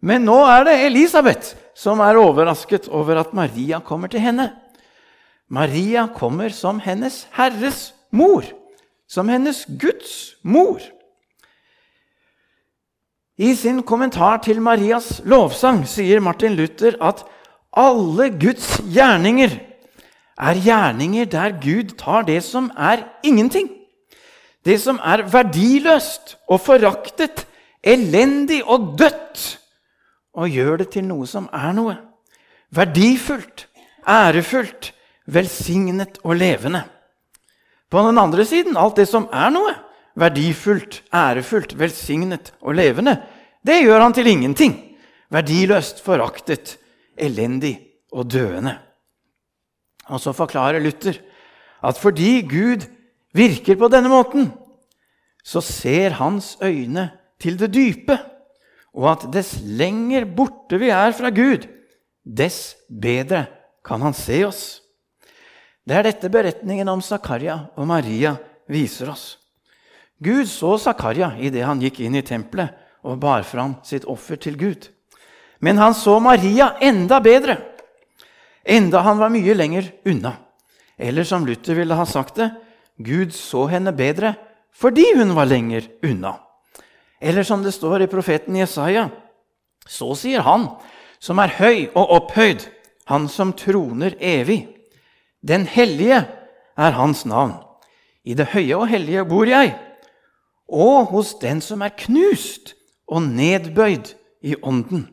Men 0.02 0.26
nå 0.26 0.36
er 0.50 0.66
det 0.66 0.74
Elisabeth 0.88 1.54
som 1.78 2.02
er 2.02 2.18
overrasket 2.18 2.88
over 2.90 3.20
at 3.20 3.34
Maria 3.36 3.78
kommer 3.78 4.10
til 4.10 4.22
henne. 4.24 4.50
Maria 5.48 6.08
kommer 6.10 6.50
som 6.52 6.80
hennes 6.82 7.22
Herres 7.36 7.92
mor, 8.10 8.42
som 9.08 9.30
hennes 9.30 9.62
Guds 9.78 10.34
mor. 10.42 10.82
I 13.38 13.54
sin 13.54 13.84
kommentar 13.86 14.40
til 14.42 14.58
Marias 14.60 15.20
lovsang 15.24 15.84
sier 15.86 16.18
Martin 16.20 16.56
Luther 16.58 16.96
at 16.98 17.22
alle 17.70 18.32
Guds 18.34 18.80
gjerninger 18.82 19.54
er 20.38 20.58
gjerninger 20.64 21.28
der 21.30 21.54
Gud 21.62 21.94
tar 21.98 22.26
det 22.26 22.40
som 22.42 22.72
er 22.74 23.06
ingenting, 23.22 23.70
det 24.66 24.80
som 24.82 24.98
er 24.98 25.22
verdiløst 25.30 26.34
og 26.50 26.60
foraktet, 26.66 27.46
elendig 27.82 28.64
og 28.66 28.98
dødt, 28.98 29.58
og 30.38 30.54
gjør 30.54 30.82
det 30.82 30.92
til 30.94 31.06
noe 31.08 31.26
som 31.26 31.48
er 31.54 31.74
noe. 31.74 31.96
Verdifullt, 32.74 33.66
ærefullt, 34.08 34.92
velsignet 35.26 36.20
og 36.24 36.38
levende. 36.38 36.84
På 37.90 38.04
den 38.06 38.20
andre 38.20 38.44
siden 38.46 38.76
alt 38.76 39.00
det 39.00 39.08
som 39.08 39.26
er 39.32 39.50
noe, 39.52 39.74
verdifullt, 40.18 41.02
ærefullt, 41.14 41.74
velsignet 41.78 42.52
og 42.60 42.76
levende, 42.78 43.16
det 43.66 43.80
gjør 43.82 44.04
han 44.04 44.14
til 44.16 44.30
ingenting. 44.30 44.76
Verdiløst, 45.32 46.00
foraktet, 46.04 46.76
elendig 47.18 47.74
og 48.12 48.30
døende. 48.30 48.78
Og 50.08 50.20
så 50.20 50.32
forklarer 50.32 50.80
Luther 50.80 51.18
at 51.84 51.98
fordi 52.00 52.40
Gud 52.48 52.86
virker 53.36 53.76
på 53.76 53.90
denne 53.92 54.08
måten, 54.08 54.50
så 55.44 55.60
ser 55.64 56.16
hans 56.18 56.56
øyne 56.62 57.10
til 57.40 57.58
det 57.60 57.70
dype, 57.74 58.18
og 58.98 59.06
at 59.12 59.28
dess 59.30 59.54
lenger 59.62 60.26
borte 60.26 60.78
vi 60.80 60.90
er 60.90 61.14
fra 61.14 61.30
Gud, 61.30 61.68
dess 62.26 62.74
bedre 62.90 63.46
kan 63.86 64.02
han 64.02 64.16
se 64.16 64.42
oss. 64.44 64.62
Det 65.86 65.96
er 65.96 66.08
dette 66.10 66.28
beretningen 66.28 66.90
om 66.90 67.00
Zakaria 67.00 67.70
og 67.78 67.86
Maria 67.88 68.34
viser 68.68 69.12
oss. 69.14 69.38
Gud 70.18 70.50
så 70.50 70.74
Zakaria 70.82 71.30
idet 71.38 71.62
han 71.64 71.80
gikk 71.80 72.02
inn 72.02 72.18
i 72.18 72.24
tempelet 72.26 72.74
og 73.06 73.20
bar 73.22 73.46
fram 73.46 73.78
sitt 73.86 74.04
offer 74.10 74.36
til 74.36 74.58
Gud. 74.58 74.90
Men 75.62 75.78
han 75.78 75.94
så 75.94 76.18
Maria 76.20 76.72
enda 76.82 77.22
bedre, 77.22 77.56
enda 78.66 79.00
han 79.06 79.22
var 79.22 79.32
mye 79.32 79.54
lenger 79.54 79.88
unna. 80.10 80.34
Eller 80.98 81.24
som 81.24 81.46
Luther 81.46 81.78
ville 81.78 81.94
ha 81.94 82.04
sagt 82.06 82.40
det 82.42 82.50
Gud 82.98 83.30
så 83.30 83.68
henne 83.70 83.94
bedre 83.94 84.34
fordi 84.74 85.06
hun 85.14 85.32
var 85.38 85.46
lenger 85.50 85.86
unna. 86.06 86.34
Eller 87.20 87.42
som 87.42 87.62
det 87.62 87.74
står 87.74 88.02
i 88.02 88.10
profeten 88.10 88.56
Jesaja, 88.56 89.08
så 89.88 90.12
sier 90.18 90.44
han 90.46 90.68
som 91.18 91.40
er 91.42 91.56
høy 91.58 91.88
og 91.94 92.12
opphøyd, 92.18 92.66
han 93.08 93.26
som 93.32 93.54
troner 93.56 94.14
evig. 94.20 94.68
Den 95.40 95.66
hellige 95.66 96.22
er 96.78 96.96
hans 96.98 97.24
navn. 97.26 97.56
I 98.24 98.36
det 98.36 98.50
høye 98.52 98.76
og 98.76 98.88
hellige 98.90 99.24
bor 99.24 99.48
jeg, 99.48 99.72
og 100.68 101.08
hos 101.14 101.34
den 101.40 101.62
som 101.64 101.82
er 101.82 101.96
knust 101.96 102.74
og 103.08 103.22
nedbøyd 103.24 104.12
i 104.44 104.54
ånden. 104.62 105.08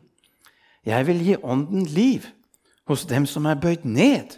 Jeg 0.86 1.06
vil 1.06 1.22
gi 1.24 1.36
ånden 1.42 1.86
liv 1.90 2.26
hos 2.86 3.06
dem 3.08 3.26
som 3.26 3.46
er 3.46 3.58
bøyd 3.58 3.88
ned. 3.88 4.36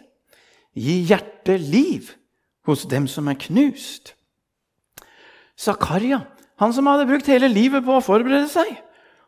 Gi 0.79 1.03
hjertet 1.11 1.61
liv 1.61 2.13
hos 2.65 2.87
dem 2.89 3.09
som 3.11 3.29
er 3.29 3.37
knust. 3.41 4.15
Zakaria, 5.59 6.23
han 6.59 6.75
som 6.75 6.87
hadde 6.91 7.07
brukt 7.09 7.29
hele 7.31 7.51
livet 7.51 7.85
på 7.87 7.97
å 7.97 8.05
forberede 8.05 8.49
seg, 8.51 8.71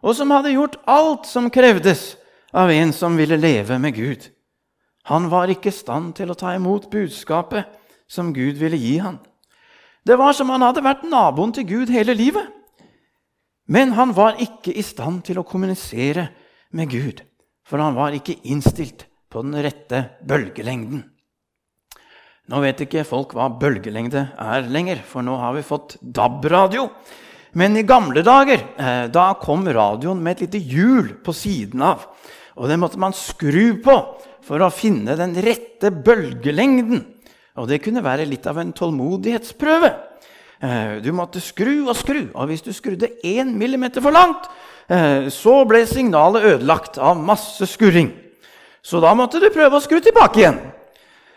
og 0.03 0.17
som 0.17 0.33
hadde 0.35 0.55
gjort 0.55 0.79
alt 0.91 1.29
som 1.29 1.51
krevdes 1.53 2.15
av 2.57 2.73
en 2.75 2.93
som 2.97 3.19
ville 3.19 3.39
leve 3.39 3.79
med 3.79 3.95
Gud. 3.95 4.27
Han 5.11 5.29
var 5.31 5.51
ikke 5.53 5.71
i 5.71 5.75
stand 5.75 6.15
til 6.19 6.31
å 6.33 6.39
ta 6.39 6.55
imot 6.57 6.91
budskapet 6.91 7.69
som 8.11 8.33
Gud 8.35 8.59
ville 8.61 8.79
gi 8.81 8.99
han. 9.03 9.21
Det 10.07 10.17
var 10.19 10.35
som 10.35 10.51
han 10.51 10.65
hadde 10.65 10.85
vært 10.85 11.07
naboen 11.07 11.53
til 11.55 11.69
Gud 11.69 11.93
hele 11.93 12.17
livet. 12.17 12.49
Men 13.71 13.93
han 13.95 14.15
var 14.17 14.41
ikke 14.43 14.73
i 14.75 14.83
stand 14.83 15.23
til 15.29 15.39
å 15.39 15.47
kommunisere 15.47 16.27
med 16.75 16.91
Gud, 16.91 17.21
for 17.63 17.79
han 17.79 17.95
var 17.95 18.17
ikke 18.17 18.41
innstilt 18.51 19.07
på 19.31 19.45
den 19.45 19.55
rette 19.63 20.03
bølgelengden. 20.27 21.05
Nå 22.51 22.59
vet 22.65 22.81
ikke 22.83 23.07
folk 23.07 23.37
hva 23.37 23.47
bølgelengde 23.61 24.25
er 24.35 24.65
lenger, 24.75 24.99
for 25.07 25.23
nå 25.23 25.37
har 25.39 25.55
vi 25.55 25.63
fått 25.63 25.95
DAB-radio. 26.03 26.89
Men 27.55 27.77
i 27.79 27.85
gamle 27.87 28.25
dager 28.27 28.59
eh, 28.59 29.05
da 29.11 29.29
kom 29.39 29.69
radioen 29.71 30.19
med 30.23 30.39
et 30.39 30.49
lite 30.49 30.63
hjul 30.73 31.13
på 31.23 31.35
siden 31.35 31.85
av. 31.87 32.09
Og 32.59 32.67
det 32.71 32.79
måtte 32.83 32.99
man 32.99 33.15
skru 33.15 33.79
på 33.85 33.95
for 34.47 34.63
å 34.67 34.71
finne 34.75 35.15
den 35.19 35.37
rette 35.39 35.93
bølgelengden. 35.95 37.05
Og 37.63 37.71
det 37.71 37.83
kunne 37.85 38.03
være 38.03 38.27
litt 38.27 38.49
av 38.51 38.59
en 38.59 38.75
tålmodighetsprøve. 38.75 39.93
Eh, 40.59 40.99
du 41.07 41.11
måtte 41.15 41.43
skru 41.43 41.87
og 41.87 41.95
skru, 41.99 42.25
og 42.35 42.51
hvis 42.51 42.67
du 42.67 42.73
skrudde 42.75 43.13
én 43.23 43.55
millimeter 43.55 44.03
for 44.03 44.15
langt, 44.15 44.51
eh, 44.91 45.31
så 45.31 45.61
ble 45.71 45.85
signalet 45.87 46.51
ødelagt 46.57 46.99
av 46.99 47.15
masse 47.15 47.71
skurring. 47.71 48.11
Så 48.83 48.99
da 48.99 49.15
måtte 49.15 49.39
du 49.39 49.53
prøve 49.55 49.79
å 49.79 49.87
skru 49.87 50.03
tilbake 50.03 50.43
igjen. 50.43 50.61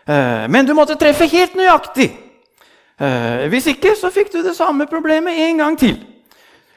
Eh, 0.06 0.44
men 0.48 0.66
du 0.66 0.74
måtte 0.76 0.98
treffe 1.00 1.28
helt 1.30 1.56
nøyaktig. 1.58 2.12
Hvis 3.50 3.64
ikke 3.72 3.96
så 3.98 4.06
fikk 4.14 4.28
du 4.30 4.36
det 4.46 4.52
samme 4.54 4.84
problemet 4.86 5.34
en 5.48 5.58
gang 5.58 5.74
til. 5.74 5.96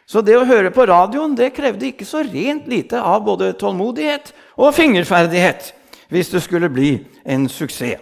Så 0.10 0.24
det 0.26 0.34
å 0.34 0.48
høre 0.50 0.72
på 0.74 0.88
radioen 0.90 1.36
det 1.38 1.52
krevde 1.54 1.92
ikke 1.92 2.08
så 2.10 2.24
rent 2.26 2.66
lite 2.66 2.98
av 2.98 3.22
både 3.28 3.52
tålmodighet 3.60 4.32
og 4.58 4.74
fingerferdighet 4.74 5.70
hvis 6.10 6.32
det 6.32 6.42
skulle 6.42 6.72
bli 6.74 6.94
en 7.28 7.46
suksess. 7.52 8.02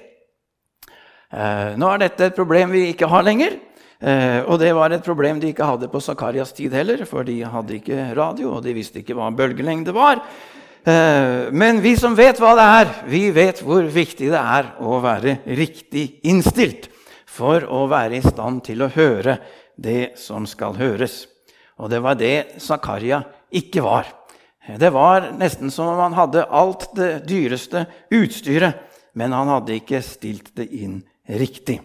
Eh, 1.36 1.72
nå 1.75 1.88
er 1.91 2.03
dette 2.05 2.29
et 2.29 2.38
problem 2.38 2.72
vi 2.75 2.86
ikke 2.94 3.10
har 3.12 3.25
lenger. 3.25 3.58
Eh, 4.00 4.41
og 4.46 4.60
det 4.62 4.70
var 4.77 4.94
et 4.94 5.03
problem 5.03 5.39
de 5.41 5.50
ikke 5.50 5.65
hadde 5.65 5.89
på 5.89 6.01
Zakarias 6.03 6.53
tid 6.53 6.74
heller, 6.77 7.01
for 7.10 7.25
de 7.25 7.39
hadde 7.41 7.79
ikke 7.79 8.12
radio, 8.15 8.53
og 8.58 8.63
de 8.63 8.75
visste 8.75 9.01
ikke 9.01 9.15
hva 9.17 9.32
bølgelengde 9.34 9.96
var. 9.96 10.22
Eh, 10.85 11.51
men 11.51 11.79
vi 11.81 11.95
som 11.97 12.13
vet 12.13 12.37
hva 12.37 12.51
det 12.53 12.65
er, 12.79 12.89
vi 13.09 13.23
vet 13.33 13.63
hvor 13.65 13.87
viktig 13.89 14.27
det 14.29 14.41
er 14.41 14.67
å 14.85 14.99
være 15.01 15.39
riktig 15.57 16.19
innstilt 16.29 16.91
for 17.25 17.65
å 17.65 17.87
være 17.89 18.19
i 18.19 18.25
stand 18.25 18.61
til 18.67 18.85
å 18.85 18.91
høre 18.93 19.39
det 19.81 20.13
som 20.21 20.45
skal 20.45 20.77
høres. 20.77 21.23
Og 21.81 21.89
det 21.89 22.03
var 22.05 22.19
det 22.19 22.61
Zakaria 22.61 23.23
ikke 23.49 23.81
var. 23.81 24.13
Det 24.77 24.93
var 24.93 25.31
nesten 25.39 25.73
som 25.73 25.89
om 25.89 26.03
han 26.03 26.15
hadde 26.17 26.45
alt 26.53 26.87
det 26.97 27.25
dyreste 27.25 27.87
utstyret, 28.13 28.77
men 29.17 29.33
han 29.33 29.49
hadde 29.49 29.79
ikke 29.81 30.05
stilt 30.05 30.53
det 30.57 30.69
inn 30.69 30.99
riktig. 31.25 31.79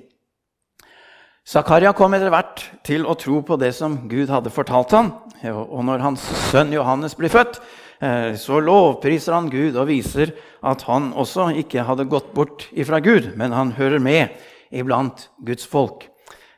Zakaria 1.48 1.96
kom 1.96 2.12
etter 2.14 2.30
hvert 2.30 2.62
til 2.84 3.08
å 3.08 3.16
tro 3.16 3.40
på 3.42 3.56
det 3.60 3.72
som 3.74 3.96
Gud 4.12 4.28
hadde 4.28 4.52
fortalt 4.52 4.92
ham. 4.92 5.14
Og 5.40 5.80
når 5.88 6.04
hans 6.04 6.24
sønn 6.50 6.72
Johannes 6.76 7.16
blir 7.16 7.32
født, 7.32 7.62
så 8.40 8.60
lovpriser 8.64 9.34
han 9.36 9.50
Gud 9.52 9.74
og 9.76 9.90
viser 9.90 10.30
at 10.64 10.86
han 10.88 11.10
også 11.12 11.50
ikke 11.60 11.84
hadde 11.84 12.08
gått 12.08 12.30
bort 12.32 12.64
ifra 12.72 13.00
Gud, 13.04 13.34
men 13.36 13.52
han 13.52 13.74
hører 13.76 14.00
med 14.00 14.38
iblant 14.72 15.26
Guds 15.44 15.66
folk. 15.68 16.06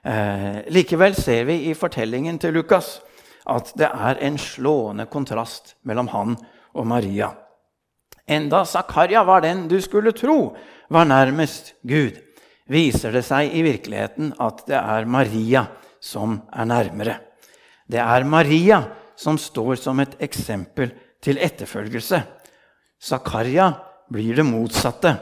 Eh, 0.02 0.62
likevel 0.75 1.14
ser 1.14 1.46
vi 1.46 1.61
i 1.70 1.75
fortellingen 1.78 2.38
til 2.42 2.56
Lukas 2.56 2.96
at 3.50 3.72
det 3.78 3.87
er 3.87 4.18
en 4.26 4.38
slående 4.38 5.06
kontrast 5.11 5.76
mellom 5.87 6.11
han 6.11 6.37
og 6.75 6.87
Maria. 6.90 7.32
Enda 8.26 8.64
Zakaria 8.66 9.22
var 9.26 9.42
den 9.42 9.66
du 9.70 9.80
skulle 9.82 10.14
tro 10.14 10.54
var 10.92 11.06
nærmest 11.06 11.75
Gud, 11.82 12.18
viser 12.70 13.14
det 13.14 13.25
seg 13.26 13.54
i 13.54 13.62
virkeligheten 13.66 14.34
at 14.42 14.64
det 14.66 14.78
er 14.78 15.06
Maria 15.06 15.66
som 16.02 16.40
er 16.50 16.66
nærmere. 16.66 17.16
Det 17.87 18.02
er 18.02 18.26
Maria 18.26 18.82
som 19.18 19.38
står 19.38 19.76
som 19.78 20.00
et 20.02 20.14
eksempel 20.22 20.90
til 21.23 21.38
etterfølgelse. 21.38 22.23
Zakaria 23.02 23.71
blir 24.12 24.37
det 24.37 24.47
motsatte. 24.47 25.14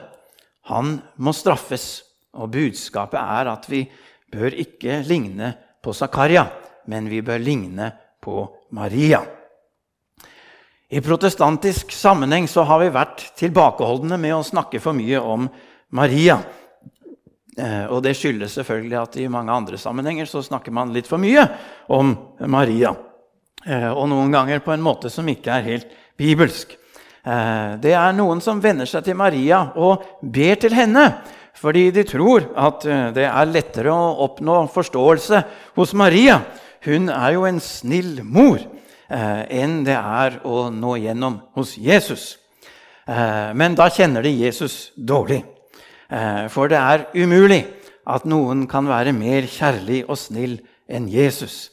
Han 0.72 0.98
må 1.16 1.34
straffes. 1.36 2.02
Og 2.38 2.52
budskapet 2.54 3.18
er 3.18 3.48
at 3.50 3.64
vi 3.66 3.82
bør 4.30 4.54
ikke 4.62 5.00
ligne 5.02 5.50
på 5.82 5.92
Zakaria, 5.96 6.44
men 6.86 7.08
vi 7.10 7.22
bør 7.26 7.42
ligne 7.42 7.90
på 8.22 8.44
Maria. 8.76 9.24
I 10.90 11.02
protestantisk 11.02 11.92
sammenheng 11.94 12.46
så 12.50 12.62
har 12.66 12.80
vi 12.82 12.94
vært 12.94 13.24
tilbakeholdne 13.38 14.18
med 14.18 14.36
å 14.36 14.46
snakke 14.46 14.80
for 14.82 14.94
mye 14.94 15.18
om 15.22 15.46
Maria. 15.94 16.38
Eh, 17.58 17.86
og 17.90 18.02
det 18.06 18.16
skyldes 18.18 18.56
selvfølgelig 18.58 18.98
at 18.98 19.18
i 19.18 19.28
mange 19.30 19.54
andre 19.54 19.78
sammenhenger 19.78 20.26
så 20.30 20.42
snakker 20.42 20.74
man 20.74 20.94
litt 20.94 21.10
for 21.10 21.22
mye 21.22 21.46
om 21.94 22.14
Maria. 22.50 22.94
Eh, 23.66 23.90
og 23.90 24.08
noen 24.10 24.32
ganger 24.32 24.62
på 24.64 24.72
en 24.74 24.84
måte 24.84 25.10
som 25.12 25.28
ikke 25.28 25.52
er 25.52 25.66
helt 25.66 25.92
bibelsk. 26.20 26.72
Eh, 27.24 27.76
det 27.82 27.92
er 27.96 28.16
noen 28.16 28.40
som 28.44 28.62
venner 28.62 28.88
seg 28.88 29.04
til 29.06 29.18
Maria 29.20 29.66
og 29.76 30.06
ber 30.22 30.60
til 30.60 30.76
henne 30.76 31.10
fordi 31.60 31.90
de 31.92 32.06
tror 32.08 32.46
at 32.56 32.86
det 33.12 33.26
er 33.28 33.50
lettere 33.50 33.92
å 33.92 34.22
oppnå 34.24 34.62
forståelse 34.72 35.42
hos 35.76 35.92
Maria. 35.98 36.38
Hun 36.86 37.10
er 37.12 37.34
jo 37.34 37.42
en 37.44 37.58
snill 37.60 38.22
mor 38.24 38.62
enn 39.10 39.82
det 39.84 39.98
er 39.98 40.38
å 40.48 40.70
nå 40.72 40.94
gjennom 41.02 41.36
hos 41.58 41.74
Jesus. 41.76 42.38
Men 43.04 43.76
da 43.76 43.90
kjenner 43.92 44.24
de 44.24 44.32
Jesus 44.32 44.94
dårlig. 44.96 45.42
Eh, 46.10 46.46
for 46.50 46.70
det 46.70 46.78
er 46.78 47.06
umulig 47.14 47.62
at 48.10 48.26
noen 48.26 48.64
kan 48.70 48.88
være 48.90 49.14
mer 49.14 49.46
kjærlig 49.46 50.02
og 50.08 50.18
snill 50.18 50.56
enn 50.90 51.06
Jesus. 51.10 51.70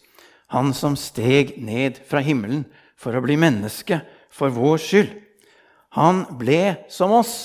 Han 0.53 0.73
som 0.73 0.95
steg 0.99 1.57
ned 1.59 1.99
fra 2.07 2.21
himmelen 2.23 2.65
for 2.97 3.15
å 3.15 3.23
bli 3.23 3.35
menneske 3.39 3.99
for 4.33 4.53
vår 4.53 4.77
skyld. 4.81 5.09
Han 5.97 6.23
ble 6.39 6.87
som 6.91 7.13
oss 7.15 7.35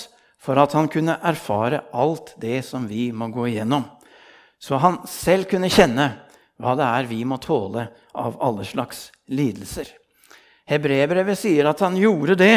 for 0.43 0.59
at 0.59 0.75
han 0.75 0.89
kunne 0.91 1.19
erfare 1.23 1.85
alt 1.95 2.33
det 2.41 2.61
som 2.67 2.87
vi 2.87 3.09
må 3.15 3.29
gå 3.31 3.47
igjennom. 3.49 3.85
Så 4.59 4.79
han 4.79 5.01
selv 5.09 5.47
kunne 5.51 5.71
kjenne 5.71 6.09
hva 6.61 6.75
det 6.79 6.87
er 6.87 7.09
vi 7.09 7.23
må 7.27 7.39
tåle 7.43 7.87
av 8.15 8.37
alle 8.43 8.63
slags 8.67 9.09
lidelser. 9.31 9.87
Hebreerbrevet 10.69 11.39
sier 11.39 11.67
at 11.67 11.81
han 11.83 11.97
gjorde 11.99 12.37
det 12.39 12.55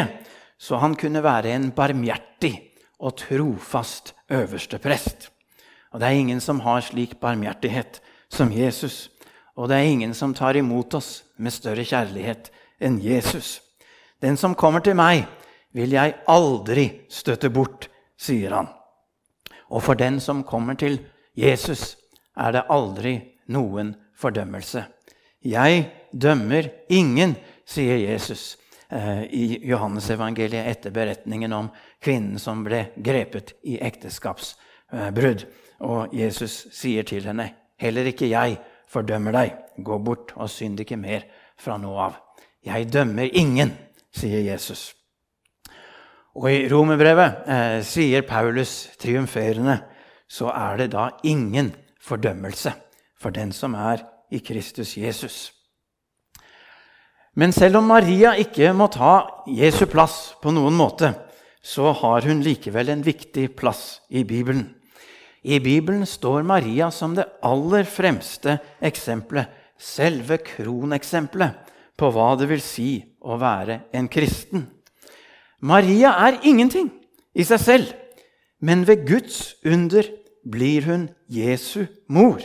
så 0.59 0.79
han 0.81 0.95
kunne 0.99 1.25
være 1.25 1.53
en 1.55 1.71
barmhjertig 1.75 2.55
og 3.03 3.17
trofast 3.21 4.15
øverste 4.33 4.79
prest. 4.83 5.29
Og 5.93 6.01
det 6.01 6.09
er 6.09 6.21
ingen 6.21 6.41
som 6.41 6.63
har 6.65 6.85
slik 6.85 7.19
barmhjertighet 7.21 8.01
som 8.33 8.53
Jesus. 8.53 9.09
Og 9.57 9.69
det 9.69 9.77
er 9.77 9.91
ingen 9.91 10.15
som 10.15 10.35
tar 10.37 10.57
imot 10.57 10.95
oss 10.95 11.23
med 11.37 11.55
større 11.55 11.85
kjærlighet 11.85 12.51
enn 12.81 12.99
Jesus. 13.01 13.61
Den 14.21 14.37
som 14.37 14.55
kommer 14.55 14.85
til 14.85 14.97
meg, 14.97 15.25
vil 15.77 15.93
jeg 15.93 16.17
aldri 16.33 16.87
støtte 17.13 17.51
bort, 17.53 17.89
sier 18.17 18.53
han. 18.57 18.69
Og 19.69 19.83
for 19.85 19.99
den 19.99 20.21
som 20.21 20.45
kommer 20.45 20.77
til 20.81 20.99
Jesus, 21.37 21.97
er 22.37 22.53
det 22.53 22.69
aldri 22.73 23.17
noen 23.53 23.95
fordømmelse. 24.17 24.85
Jeg 25.45 25.83
dømmer 26.13 26.69
ingen, 26.89 27.37
sier 27.69 27.99
Jesus 28.01 28.57
eh, 28.89 29.25
i 29.29 29.45
Johannesevangeliet 29.69 30.69
etter 30.69 30.95
beretningen 30.95 31.53
om 31.53 31.69
kvinnen 32.03 32.41
som 32.41 32.65
ble 32.65 32.87
grepet 32.97 33.55
i 33.65 33.79
ekteskapsbrudd. 33.85 35.47
Og 35.85 36.15
Jesus 36.17 36.67
sier 36.73 37.05
til 37.05 37.27
henne, 37.29 37.51
'Heller 37.77 38.09
ikke 38.09 38.31
jeg 38.31 38.57
fordømmer 38.89 39.35
deg. 39.37 39.57
Gå 39.85 39.99
bort 39.99 40.33
og 40.37 40.51
synd 40.51 40.81
ikke 40.81 40.97
mer 41.01 41.27
fra 41.59 41.79
nå 41.79 41.95
av.' 41.95 42.21
'Jeg 42.67 42.93
dømmer 42.93 43.31
ingen', 43.33 43.77
sier 44.11 44.41
Jesus. 44.41 44.95
Og 46.37 46.53
i 46.53 46.69
romerbrevet 46.69 47.49
eh, 47.49 47.83
sier 47.87 48.27
Paulus 48.27 48.91
triumferende, 48.99 49.79
så 50.29 50.51
er 50.51 50.77
det 50.77 50.93
da 50.93 51.11
ingen 51.25 51.75
fordømmelse 52.03 52.73
for 53.21 53.31
den 53.31 53.53
som 53.53 53.75
er 53.75 54.03
i 54.31 54.39
Kristus 54.39 54.97
Jesus. 54.97 55.53
Men 57.37 57.53
selv 57.53 57.77
om 57.77 57.89
Maria 57.89 58.35
ikke 58.41 58.73
må 58.73 58.89
ta 58.93 59.45
Jesu 59.47 59.87
plass 59.87 60.35
på 60.43 60.53
noen 60.57 60.77
måte, 60.77 61.13
så 61.63 61.93
har 61.93 62.25
hun 62.29 62.41
likevel 62.45 62.89
en 62.89 63.05
viktig 63.05 63.51
plass 63.57 64.01
i 64.09 64.25
Bibelen. 64.25 64.76
I 65.45 65.59
Bibelen 65.61 66.07
står 66.07 66.43
Maria 66.43 66.91
som 66.91 67.15
det 67.17 67.27
aller 67.45 67.85
fremste 67.85 68.59
eksempelet, 68.81 69.47
selve 69.79 70.39
kroneksempelet, 70.41 71.53
på 71.97 72.11
hva 72.13 72.35
det 72.37 72.49
vil 72.51 72.63
si 72.65 72.91
å 73.21 73.39
være 73.41 73.81
en 73.97 74.09
kristen. 74.09 74.67
Maria 75.61 76.13
er 76.27 76.41
ingenting 76.45 76.91
i 77.37 77.45
seg 77.45 77.61
selv, 77.61 77.93
men 78.61 78.85
ved 78.89 79.07
Guds 79.09 79.57
under 79.65 80.09
blir 80.45 80.85
hun 80.89 81.09
Jesu 81.29 81.87
mor. 82.09 82.41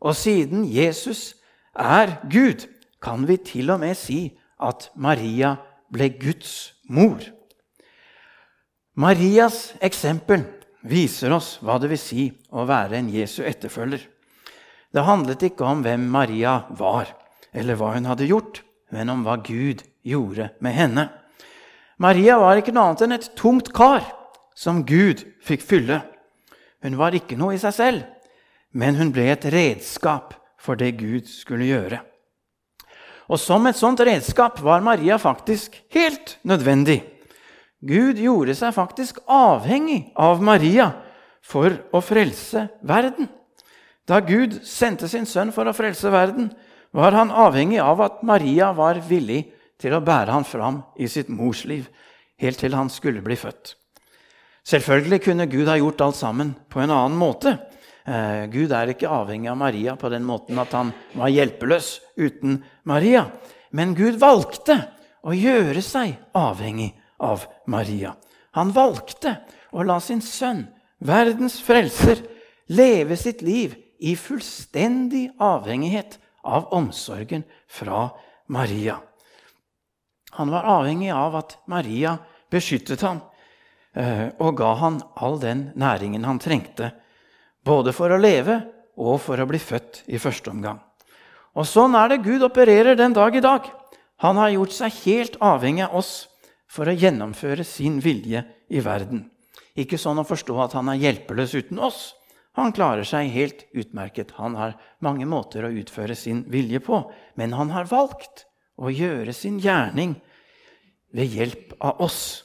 Og 0.00 0.14
siden 0.16 0.64
Jesus 0.70 1.34
er 1.74 2.18
Gud, 2.30 2.66
kan 3.02 3.28
vi 3.28 3.36
til 3.36 3.70
og 3.70 3.80
med 3.80 3.94
si 3.98 4.38
at 4.62 4.90
Maria 4.96 5.54
ble 5.92 6.10
Guds 6.18 6.74
mor. 6.90 7.22
Marias 8.98 9.74
eksempel 9.82 10.42
viser 10.88 11.32
oss 11.36 11.56
hva 11.62 11.78
det 11.80 11.90
vil 11.92 12.00
si 12.00 12.28
å 12.50 12.64
være 12.68 12.98
en 12.98 13.10
Jesu 13.12 13.42
etterfølger. 13.46 14.00
Det 14.88 15.04
handlet 15.04 15.44
ikke 15.50 15.66
om 15.68 15.82
hvem 15.84 16.08
Maria 16.10 16.62
var, 16.76 17.12
eller 17.52 17.76
hva 17.76 17.92
hun 17.94 18.08
hadde 18.08 18.28
gjort, 18.28 18.62
men 18.94 19.12
om 19.12 19.24
hva 19.26 19.36
Gud 19.44 19.84
gjorde 20.06 20.50
med 20.64 20.76
henne. 20.76 21.08
Maria 22.00 22.38
var 22.40 22.60
ikke 22.60 22.72
noe 22.72 22.88
annet 22.88 23.04
enn 23.04 23.16
et 23.18 23.30
tomt 23.36 23.72
kar 23.76 24.06
som 24.56 24.84
Gud 24.86 25.24
fikk 25.44 25.64
fylle. 25.66 26.00
Hun 26.82 26.96
var 26.98 27.16
ikke 27.16 27.36
noe 27.38 27.56
i 27.56 27.60
seg 27.60 27.74
selv, 27.74 28.04
men 28.72 28.96
hun 28.96 29.12
ble 29.12 29.28
et 29.32 29.48
redskap 29.52 30.36
for 30.58 30.78
det 30.78 30.96
Gud 31.00 31.28
skulle 31.30 31.68
gjøre. 31.68 32.00
Og 33.28 33.40
som 33.40 33.66
et 33.68 33.76
sånt 33.76 34.00
redskap 34.00 34.62
var 34.64 34.80
Maria 34.80 35.18
faktisk 35.20 35.76
helt 35.92 36.38
nødvendig. 36.48 37.02
Gud 37.78 38.18
gjorde 38.18 38.56
seg 38.58 38.74
faktisk 38.74 39.20
avhengig 39.30 40.08
av 40.18 40.42
Maria 40.42 40.90
for 41.44 41.76
å 41.94 42.02
frelse 42.02 42.66
verden. 42.82 43.28
Da 44.08 44.18
Gud 44.24 44.56
sendte 44.66 45.08
sin 45.10 45.28
sønn 45.28 45.52
for 45.54 45.68
å 45.68 45.76
frelse 45.76 46.10
verden, 46.10 46.50
var 46.90 47.14
han 47.14 47.30
avhengig 47.30 47.78
av 47.84 48.00
at 48.02 48.22
Maria 48.26 48.72
var 48.74 48.98
villig 49.04 49.44
til 49.78 49.94
å 49.94 50.02
bære 50.02 50.34
ham 50.34 50.46
fram 50.48 50.80
i 50.98 51.06
sitt 51.06 51.28
mors 51.30 51.62
liv, 51.68 51.86
helt 52.40 52.58
til 52.58 52.74
han 52.74 52.90
skulle 52.90 53.22
bli 53.22 53.36
født. 53.38 53.76
Selvfølgelig 54.68 55.22
kunne 55.24 55.48
Gud 55.48 55.68
ha 55.70 55.76
gjort 55.78 56.02
alt 56.04 56.18
sammen 56.18 56.54
på 56.68 56.82
en 56.82 56.92
annen 56.92 57.18
måte. 57.20 57.54
Eh, 58.08 58.48
Gud 58.52 58.72
er 58.74 58.90
ikke 58.90 59.12
avhengig 59.12 59.52
av 59.52 59.60
Maria 59.60 59.94
på 59.96 60.10
den 60.12 60.26
måten 60.28 60.58
at 60.60 60.74
han 60.76 60.90
var 61.14 61.30
hjelpeløs 61.32 61.94
uten 62.18 62.58
Maria. 62.88 63.28
Men 63.70 63.94
Gud 63.96 64.18
valgte 64.20 64.80
å 65.24 65.36
gjøre 65.36 65.84
seg 65.84 66.16
avhengig 66.36 66.90
av 67.18 67.44
Maria. 67.66 68.14
Han 68.56 68.72
valgte 68.74 69.36
å 69.70 69.84
la 69.86 69.98
sin 70.00 70.22
sønn, 70.24 70.64
verdens 70.98 71.58
frelser, 71.62 72.22
leve 72.68 73.16
sitt 73.16 73.42
liv 73.42 73.76
i 73.98 74.14
fullstendig 74.18 75.28
avhengighet 75.42 76.18
av 76.46 76.70
omsorgen 76.74 77.44
fra 77.68 78.08
Maria. 78.46 78.98
Han 80.38 80.50
var 80.50 80.68
avhengig 80.78 81.10
av 81.14 81.36
at 81.36 81.56
Maria 81.66 82.16
beskyttet 82.52 83.02
ham 83.02 83.20
eh, 83.94 84.28
og 84.38 84.56
ga 84.60 84.74
han 84.80 85.00
all 85.16 85.38
den 85.42 85.68
næringen 85.78 86.26
han 86.28 86.40
trengte, 86.40 86.92
både 87.64 87.92
for 87.96 88.12
å 88.12 88.20
leve 88.20 88.60
og 88.98 89.18
for 89.22 89.40
å 89.40 89.48
bli 89.48 89.60
født 89.60 90.04
i 90.06 90.20
første 90.20 90.52
omgang. 90.52 90.80
Og 91.58 91.66
Sånn 91.66 91.96
er 91.98 92.12
det 92.12 92.22
Gud 92.22 92.44
opererer 92.46 92.94
den 92.98 93.16
dag 93.16 93.34
i 93.34 93.42
dag. 93.42 93.66
Han 94.22 94.38
har 94.38 94.52
gjort 94.54 94.74
seg 94.74 95.00
helt 95.04 95.38
avhengig 95.42 95.88
av 95.88 95.96
oss 95.98 96.12
for 96.68 96.88
å 96.88 96.96
gjennomføre 96.96 97.64
sin 97.64 97.98
vilje 98.04 98.44
i 98.68 98.82
verden. 98.84 99.26
Ikke 99.78 99.98
sånn 100.00 100.20
å 100.20 100.26
forstå 100.28 100.56
at 100.64 100.76
han 100.76 100.90
er 100.92 101.00
hjelpeløs 101.00 101.54
uten 101.56 101.80
oss. 101.82 102.12
Han 102.58 102.74
klarer 102.74 103.06
seg 103.06 103.30
helt 103.32 103.64
utmerket. 103.72 104.34
Han 104.38 104.56
har 104.58 104.76
mange 105.04 105.26
måter 105.30 105.64
å 105.64 105.72
utføre 105.72 106.16
sin 106.18 106.42
vilje 106.50 106.80
på. 106.84 107.04
Men 107.38 107.54
han 107.54 107.70
har 107.70 107.88
valgt 107.90 108.44
å 108.78 108.90
gjøre 108.90 109.34
sin 109.34 109.60
gjerning 109.62 110.16
ved 111.14 111.34
hjelp 111.38 111.74
av 111.80 112.02
oss. 112.04 112.44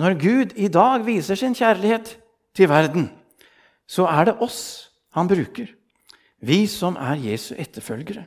Når 0.00 0.16
Gud 0.18 0.56
i 0.58 0.68
dag 0.72 1.04
viser 1.06 1.38
sin 1.38 1.54
kjærlighet 1.54 2.16
til 2.56 2.70
verden, 2.72 3.10
så 3.86 4.08
er 4.10 4.30
det 4.30 4.38
oss 4.42 4.90
han 5.14 5.28
bruker. 5.30 5.68
Vi 6.44 6.64
som 6.66 6.96
er 7.00 7.20
Jesu 7.20 7.54
etterfølgere. 7.54 8.26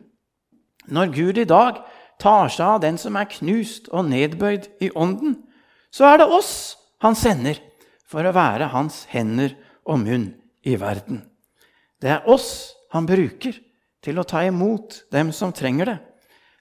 Når 0.88 1.12
Gud 1.12 1.42
i 1.42 1.50
dag 1.50 1.82
tar 2.22 2.50
seg 2.54 2.66
av 2.66 2.82
den 2.84 2.98
som 3.02 3.18
er 3.20 3.30
knust 3.32 3.90
og 3.94 4.08
nedbøyd 4.10 4.68
i 4.84 4.90
ånden, 4.96 5.38
så 5.92 6.10
er 6.12 6.22
det 6.22 6.30
oss 6.34 6.54
han 7.04 7.16
sender 7.18 7.60
for 8.08 8.26
å 8.26 8.34
være 8.36 8.72
hans 8.74 9.06
hender 9.12 9.56
og 9.88 10.02
munn 10.04 10.32
i 10.66 10.76
verden. 10.80 11.24
Det 12.02 12.12
er 12.14 12.30
oss 12.30 12.74
han 12.94 13.08
bruker 13.10 13.56
til 14.04 14.20
å 14.20 14.26
ta 14.28 14.44
imot 14.48 15.04
dem 15.14 15.32
som 15.36 15.54
trenger 15.56 15.92
det. 15.92 15.98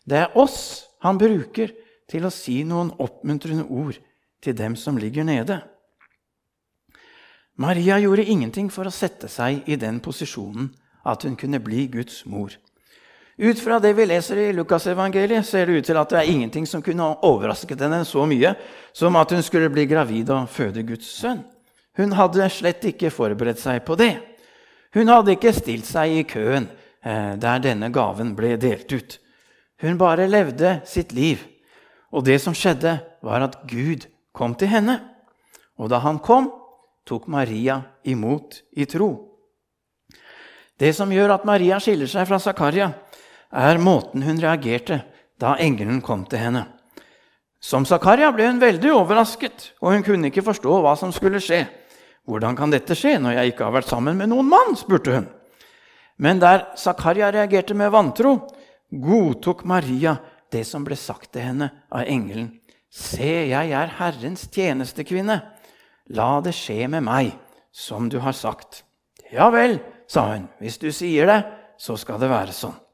Det 0.06 0.18
er 0.24 0.38
oss 0.38 0.86
han 1.04 1.18
bruker 1.20 1.72
til 2.10 2.26
å 2.26 2.32
si 2.34 2.60
noen 2.66 2.92
oppmuntrende 3.02 3.66
ord 3.66 3.98
til 4.42 4.56
dem 4.56 4.76
som 4.78 4.98
ligger 4.98 5.26
nede. 5.26 5.60
Maria 7.56 7.98
gjorde 7.98 8.26
ingenting 8.28 8.68
for 8.70 8.86
å 8.86 8.94
sette 8.94 9.30
seg 9.32 9.64
i 9.68 9.78
den 9.80 10.02
posisjonen 10.04 10.68
at 11.06 11.24
hun 11.24 11.38
kunne 11.40 11.62
bli 11.62 11.86
Guds 11.88 12.24
mor. 12.28 12.52
Ut 13.36 13.60
fra 13.60 13.76
det 13.78 13.92
vi 13.92 14.06
leser 14.08 14.38
i 14.40 14.52
Lukasevangeliet, 14.56 15.44
ser 15.44 15.68
det 15.68 15.76
ut 15.76 15.84
til 15.84 15.98
at 16.00 16.08
det 16.08 16.20
er 16.22 16.30
ingenting 16.32 16.64
som 16.64 16.80
kunne 16.80 17.10
overrasket 17.26 17.82
henne 17.84 17.98
så 18.08 18.24
mye 18.24 18.54
som 18.96 19.18
at 19.20 19.34
hun 19.36 19.44
skulle 19.44 19.68
bli 19.72 19.84
gravid 19.90 20.32
og 20.32 20.48
føde 20.48 20.84
Guds 20.88 21.10
sønn. 21.18 21.42
Hun 22.00 22.16
hadde 22.16 22.48
slett 22.52 22.84
ikke 22.88 23.12
forberedt 23.12 23.60
seg 23.60 23.82
på 23.84 23.96
det. 24.00 24.14
Hun 24.96 25.12
hadde 25.12 25.34
ikke 25.36 25.52
stilt 25.52 25.84
seg 25.84 26.14
i 26.16 26.24
køen 26.28 26.70
eh, 27.04 27.36
der 27.36 27.60
denne 27.60 27.92
gaven 27.92 28.32
ble 28.36 28.54
delt 28.60 28.92
ut. 28.96 29.18
Hun 29.84 30.00
bare 30.00 30.28
levde 30.28 30.78
sitt 30.88 31.12
liv. 31.12 31.42
Og 32.16 32.24
det 32.24 32.38
som 32.40 32.56
skjedde, 32.56 32.96
var 33.20 33.44
at 33.44 33.60
Gud 33.68 34.08
kom 34.32 34.54
til 34.56 34.72
henne. 34.72 34.96
Og 35.76 35.92
da 35.92 36.00
han 36.00 36.22
kom, 36.24 36.48
tok 37.04 37.28
Maria 37.28 37.82
imot 38.08 38.62
i 38.72 38.88
tro. 38.88 39.10
Det 40.76 40.92
som 40.96 41.12
gjør 41.12 41.36
at 41.36 41.44
Maria 41.48 41.76
skiller 41.80 42.08
seg 42.08 42.24
fra 42.28 42.40
Zakaria, 42.40 42.90
er 43.52 43.78
måten 43.78 44.22
hun 44.22 44.40
reagerte 44.42 45.02
da 45.40 45.56
engelen 45.60 46.00
kom 46.04 46.24
til 46.28 46.40
henne. 46.40 46.66
Som 47.60 47.86
Zakaria 47.88 48.30
ble 48.34 48.46
hun 48.50 48.60
veldig 48.62 48.92
overrasket, 48.94 49.72
og 49.80 49.94
hun 49.94 50.04
kunne 50.06 50.30
ikke 50.30 50.44
forstå 50.46 50.80
hva 50.84 50.94
som 50.98 51.12
skulle 51.12 51.40
skje. 51.42 51.66
'Hvordan 52.26 52.56
kan 52.58 52.70
dette 52.70 52.94
skje 52.98 53.20
når 53.22 53.36
jeg 53.38 53.52
ikke 53.52 53.64
har 53.64 53.74
vært 53.76 53.90
sammen 53.90 54.16
med 54.18 54.30
noen 54.30 54.48
mann?' 54.50 54.76
spurte 54.76 55.14
hun. 55.14 55.28
Men 56.18 56.40
der 56.40 56.66
Zakaria 56.76 57.30
reagerte 57.30 57.74
med 57.74 57.90
vantro, 57.90 58.48
godtok 58.90 59.64
Maria 59.64 60.16
det 60.50 60.64
som 60.66 60.84
ble 60.84 60.96
sagt 60.96 61.32
til 61.32 61.42
henne 61.42 61.70
av 61.90 62.06
engelen. 62.06 62.60
'Se, 62.90 63.48
jeg 63.50 63.70
er 63.70 63.94
Herrens 63.98 64.48
tjenestekvinne. 64.48 65.42
La 66.10 66.40
det 66.40 66.54
skje 66.54 66.88
med 66.88 67.02
meg 67.02 67.32
som 67.72 68.08
du 68.08 68.18
har 68.18 68.32
sagt.' 68.32 68.82
'Ja 69.32 69.50
vel', 69.50 69.80
sa 70.08 70.32
hun. 70.32 70.48
'Hvis 70.60 70.78
du 70.78 70.90
sier 70.90 71.26
det, 71.26 71.44
så 71.78 71.96
skal 71.96 72.18
det 72.18 72.30
være 72.30 72.52
sånn.' 72.52 72.85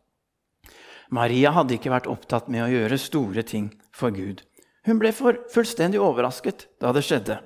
Maria 1.12 1.52
hadde 1.52 1.76
ikke 1.76 1.92
vært 1.92 2.08
opptatt 2.08 2.48
med 2.48 2.64
å 2.64 2.70
gjøre 2.72 2.96
store 3.00 3.44
ting 3.44 3.68
for 3.92 4.14
Gud. 4.16 4.40
Hun 4.88 4.98
ble 4.98 5.12
fullstendig 5.12 6.00
overrasket 6.00 6.66
da 6.80 6.92
det 6.96 7.04
skjedde. 7.04 7.36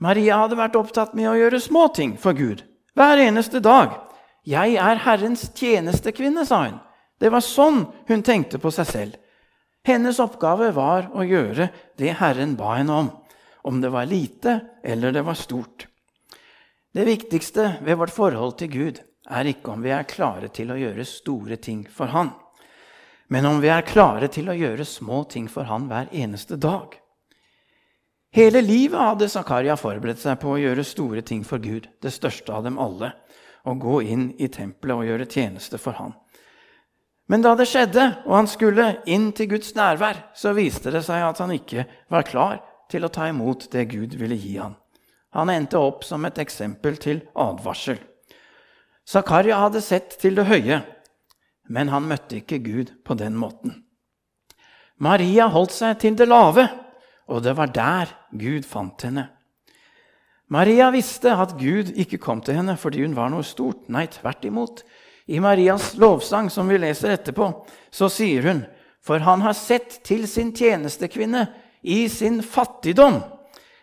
Maria 0.00 0.42
hadde 0.42 0.58
vært 0.58 0.76
opptatt 0.76 1.16
med 1.16 1.30
å 1.30 1.36
gjøre 1.38 1.62
små 1.64 1.88
ting 1.96 2.14
for 2.20 2.36
Gud 2.36 2.62
hver 2.96 3.20
eneste 3.24 3.60
dag. 3.64 3.96
'Jeg 4.44 4.76
er 4.80 5.02
Herrens 5.04 5.50
tjenestekvinne', 5.52 6.44
sa 6.44 6.64
hun. 6.64 6.80
Det 7.20 7.28
var 7.32 7.44
sånn 7.44 7.84
hun 8.08 8.22
tenkte 8.24 8.58
på 8.58 8.72
seg 8.72 8.86
selv. 8.88 9.16
Hennes 9.84 10.20
oppgave 10.20 10.70
var 10.72 11.10
å 11.12 11.24
gjøre 11.24 11.68
det 11.96 12.16
Herren 12.20 12.56
ba 12.56 12.76
henne 12.76 12.92
om, 12.92 13.10
om 13.64 13.80
det 13.80 13.92
var 13.92 14.08
lite 14.08 14.60
eller 14.84 15.12
det 15.12 15.24
var 15.24 15.36
stort. 15.36 15.86
Det 16.92 17.04
viktigste 17.04 17.78
ved 17.84 17.96
vårt 17.96 18.12
forhold 18.12 18.56
til 18.58 18.72
Gud 18.72 19.00
er 19.28 19.44
ikke 19.44 19.72
om 19.72 19.84
vi 19.84 19.92
er 19.92 20.08
klare 20.08 20.48
til 20.48 20.72
å 20.72 20.80
gjøre 20.80 21.04
store 21.04 21.56
ting 21.56 21.84
for 21.88 22.12
Han 22.12 22.32
men 23.30 23.46
om 23.46 23.60
vi 23.62 23.70
er 23.70 23.86
klare 23.86 24.28
til 24.32 24.50
å 24.50 24.56
gjøre 24.58 24.84
små 24.86 25.22
ting 25.30 25.46
for 25.50 25.68
han 25.70 25.86
hver 25.90 26.10
eneste 26.10 26.58
dag. 26.58 26.96
Hele 28.34 28.62
livet 28.62 28.98
hadde 28.98 29.28
Zakaria 29.30 29.76
forberedt 29.78 30.22
seg 30.22 30.38
på 30.42 30.52
å 30.54 30.58
gjøre 30.58 30.86
store 30.86 31.22
ting 31.26 31.44
for 31.46 31.62
Gud, 31.62 31.88
det 32.02 32.12
største 32.14 32.54
av 32.54 32.66
dem 32.66 32.78
alle, 32.78 33.12
å 33.66 33.74
gå 33.78 34.00
inn 34.06 34.28
i 34.38 34.48
tempelet 34.50 34.96
og 34.96 35.08
gjøre 35.08 35.30
tjeneste 35.30 35.78
for 35.78 35.98
han. 35.98 36.14
Men 37.30 37.42
da 37.46 37.54
det 37.54 37.68
skjedde, 37.70 38.04
og 38.26 38.34
han 38.34 38.50
skulle 38.50 38.86
inn 39.06 39.30
til 39.38 39.52
Guds 39.52 39.76
nærvær, 39.78 40.24
så 40.34 40.54
viste 40.56 40.90
det 40.90 41.04
seg 41.06 41.22
at 41.22 41.38
han 41.42 41.54
ikke 41.54 41.86
var 42.10 42.26
klar 42.26 42.62
til 42.90 43.06
å 43.06 43.10
ta 43.14 43.28
imot 43.30 43.68
det 43.70 43.86
Gud 43.92 44.16
ville 44.18 44.38
gi 44.38 44.56
han. 44.58 44.74
Han 45.38 45.50
endte 45.54 45.78
opp 45.78 46.02
som 46.02 46.26
et 46.26 46.38
eksempel 46.42 46.98
til 46.98 47.22
advarsel. 47.38 48.00
Zakaria 49.06 49.60
hadde 49.62 49.82
sett 49.82 50.18
til 50.18 50.34
det 50.38 50.48
høye, 50.50 50.80
men 51.70 51.90
han 51.92 52.08
møtte 52.10 52.40
ikke 52.40 52.58
Gud 52.64 52.94
på 53.06 53.14
den 53.18 53.36
måten. 53.38 53.78
Maria 55.00 55.46
holdt 55.48 55.72
seg 55.72 56.00
til 56.02 56.16
det 56.18 56.26
lave, 56.28 56.66
og 57.30 57.44
det 57.46 57.54
var 57.56 57.70
der 57.72 58.10
Gud 58.36 58.66
fant 58.68 59.06
henne. 59.06 59.30
Maria 60.50 60.88
visste 60.90 61.30
at 61.38 61.54
Gud 61.60 61.92
ikke 61.94 62.18
kom 62.18 62.42
til 62.42 62.58
henne 62.58 62.74
fordi 62.78 63.04
hun 63.04 63.14
var 63.14 63.30
noe 63.30 63.46
stort. 63.46 63.86
Nei, 63.88 64.08
tvert 64.10 64.44
imot. 64.48 64.82
I 65.30 65.38
Marias 65.38 65.92
lovsang, 66.00 66.50
som 66.50 66.66
vi 66.68 66.80
leser 66.82 67.14
etterpå, 67.14 67.46
så 67.94 68.08
sier 68.10 68.48
hun, 68.50 68.64
for 69.00 69.22
han 69.22 69.44
har 69.46 69.54
sett 69.54 70.00
til 70.04 70.26
sin 70.28 70.50
tjenestekvinne 70.56 71.44
i 71.86 72.02
sin 72.10 72.40
fattigdom, 72.42 73.20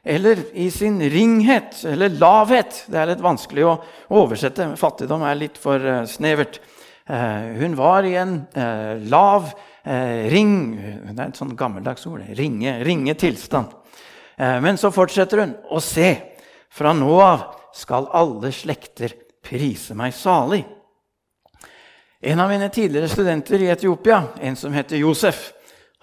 eller 0.03 0.43
i 0.59 0.67
sin 0.71 0.99
ringhet, 0.99 1.79
eller 1.87 2.11
lavhet. 2.19 2.83
Det 2.91 2.99
er 2.99 3.13
litt 3.13 3.23
vanskelig 3.23 3.63
å 3.63 3.77
oversette. 4.19 4.73
Fattigdom 4.79 5.23
er 5.23 5.39
litt 5.39 5.57
for 5.59 5.79
eh, 5.79 6.03
snevert. 6.07 6.59
Eh, 7.07 7.41
hun 7.59 7.75
var 7.75 8.03
i 8.03 8.15
en 8.15 8.41
eh, 8.53 8.97
lav 9.07 9.53
eh, 9.83 10.27
ring 10.27 10.75
Det 10.75 11.13
er 11.15 11.29
et 11.29 11.39
sånn 11.39 11.55
gammeldags 11.55 12.03
ord. 12.09 12.25
Ringe, 12.35 12.81
ringe 12.83 13.15
tilstand. 13.15 13.71
Men 14.37 14.77
så 14.77 14.91
fortsetter 14.93 15.39
hun. 15.41 15.53
å 15.73 15.79
se, 15.81 16.11
fra 16.69 16.91
nå 16.93 17.15
av 17.17 17.47
skal 17.73 18.05
alle 18.13 18.51
slekter 18.53 19.15
prise 19.41 19.95
meg 19.97 20.13
salig. 20.13 20.59
En 22.21 22.43
av 22.43 22.51
mine 22.51 22.67
tidligere 22.69 23.09
studenter 23.09 23.63
i 23.65 23.71
Etiopia, 23.73 24.19
en 24.37 24.59
som 24.59 24.75
heter 24.77 25.01
Josef, 25.01 25.39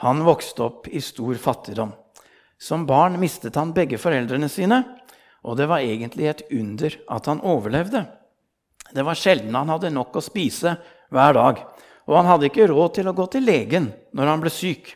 han 0.02 0.24
vokste 0.26 0.66
opp 0.66 0.90
i 0.90 0.98
stor 0.98 1.38
fattigdom. 1.38 1.92
Som 2.58 2.88
barn 2.90 3.20
mistet 3.22 3.54
han 3.54 3.70
begge 3.76 4.02
foreldrene 4.02 4.50
sine, 4.50 4.82
og 5.46 5.60
det 5.60 5.70
var 5.70 5.86
egentlig 5.86 6.32
et 6.32 6.42
under 6.50 6.98
at 7.14 7.30
han 7.30 7.44
overlevde. 7.46 8.02
Det 8.92 9.04
var 9.06 9.18
sjelden 9.18 9.54
han 9.56 9.72
hadde 9.72 9.92
nok 9.94 10.18
å 10.18 10.24
spise 10.24 10.76
hver 11.14 11.36
dag. 11.36 11.62
Og 12.04 12.18
han 12.18 12.28
hadde 12.28 12.50
ikke 12.50 12.68
råd 12.68 12.98
til 12.98 13.08
å 13.08 13.16
gå 13.16 13.26
til 13.32 13.46
legen 13.46 13.88
når 14.16 14.30
han 14.32 14.44
ble 14.44 14.52
syk. 14.52 14.92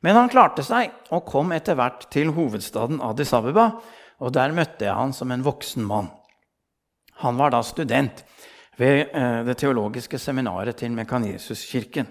Men 0.00 0.16
han 0.16 0.32
klarte 0.32 0.64
seg 0.64 0.92
og 1.12 1.26
kom 1.28 1.52
etter 1.54 1.76
hvert 1.78 2.08
til 2.12 2.32
hovedstaden 2.34 3.02
Addis 3.04 3.34
Abeba. 3.36 3.70
Og 4.20 4.32
der 4.34 4.54
møtte 4.56 4.88
jeg 4.88 4.96
han 4.96 5.14
som 5.16 5.30
en 5.32 5.44
voksen 5.44 5.84
mann. 5.86 6.10
Han 7.20 7.36
var 7.36 7.52
da 7.52 7.60
student 7.64 8.24
ved 8.80 9.12
eh, 9.12 9.42
det 9.44 9.58
teologiske 9.60 10.18
seminaret 10.18 10.78
til 10.80 10.92
Mekanesuskirken. 10.96 12.08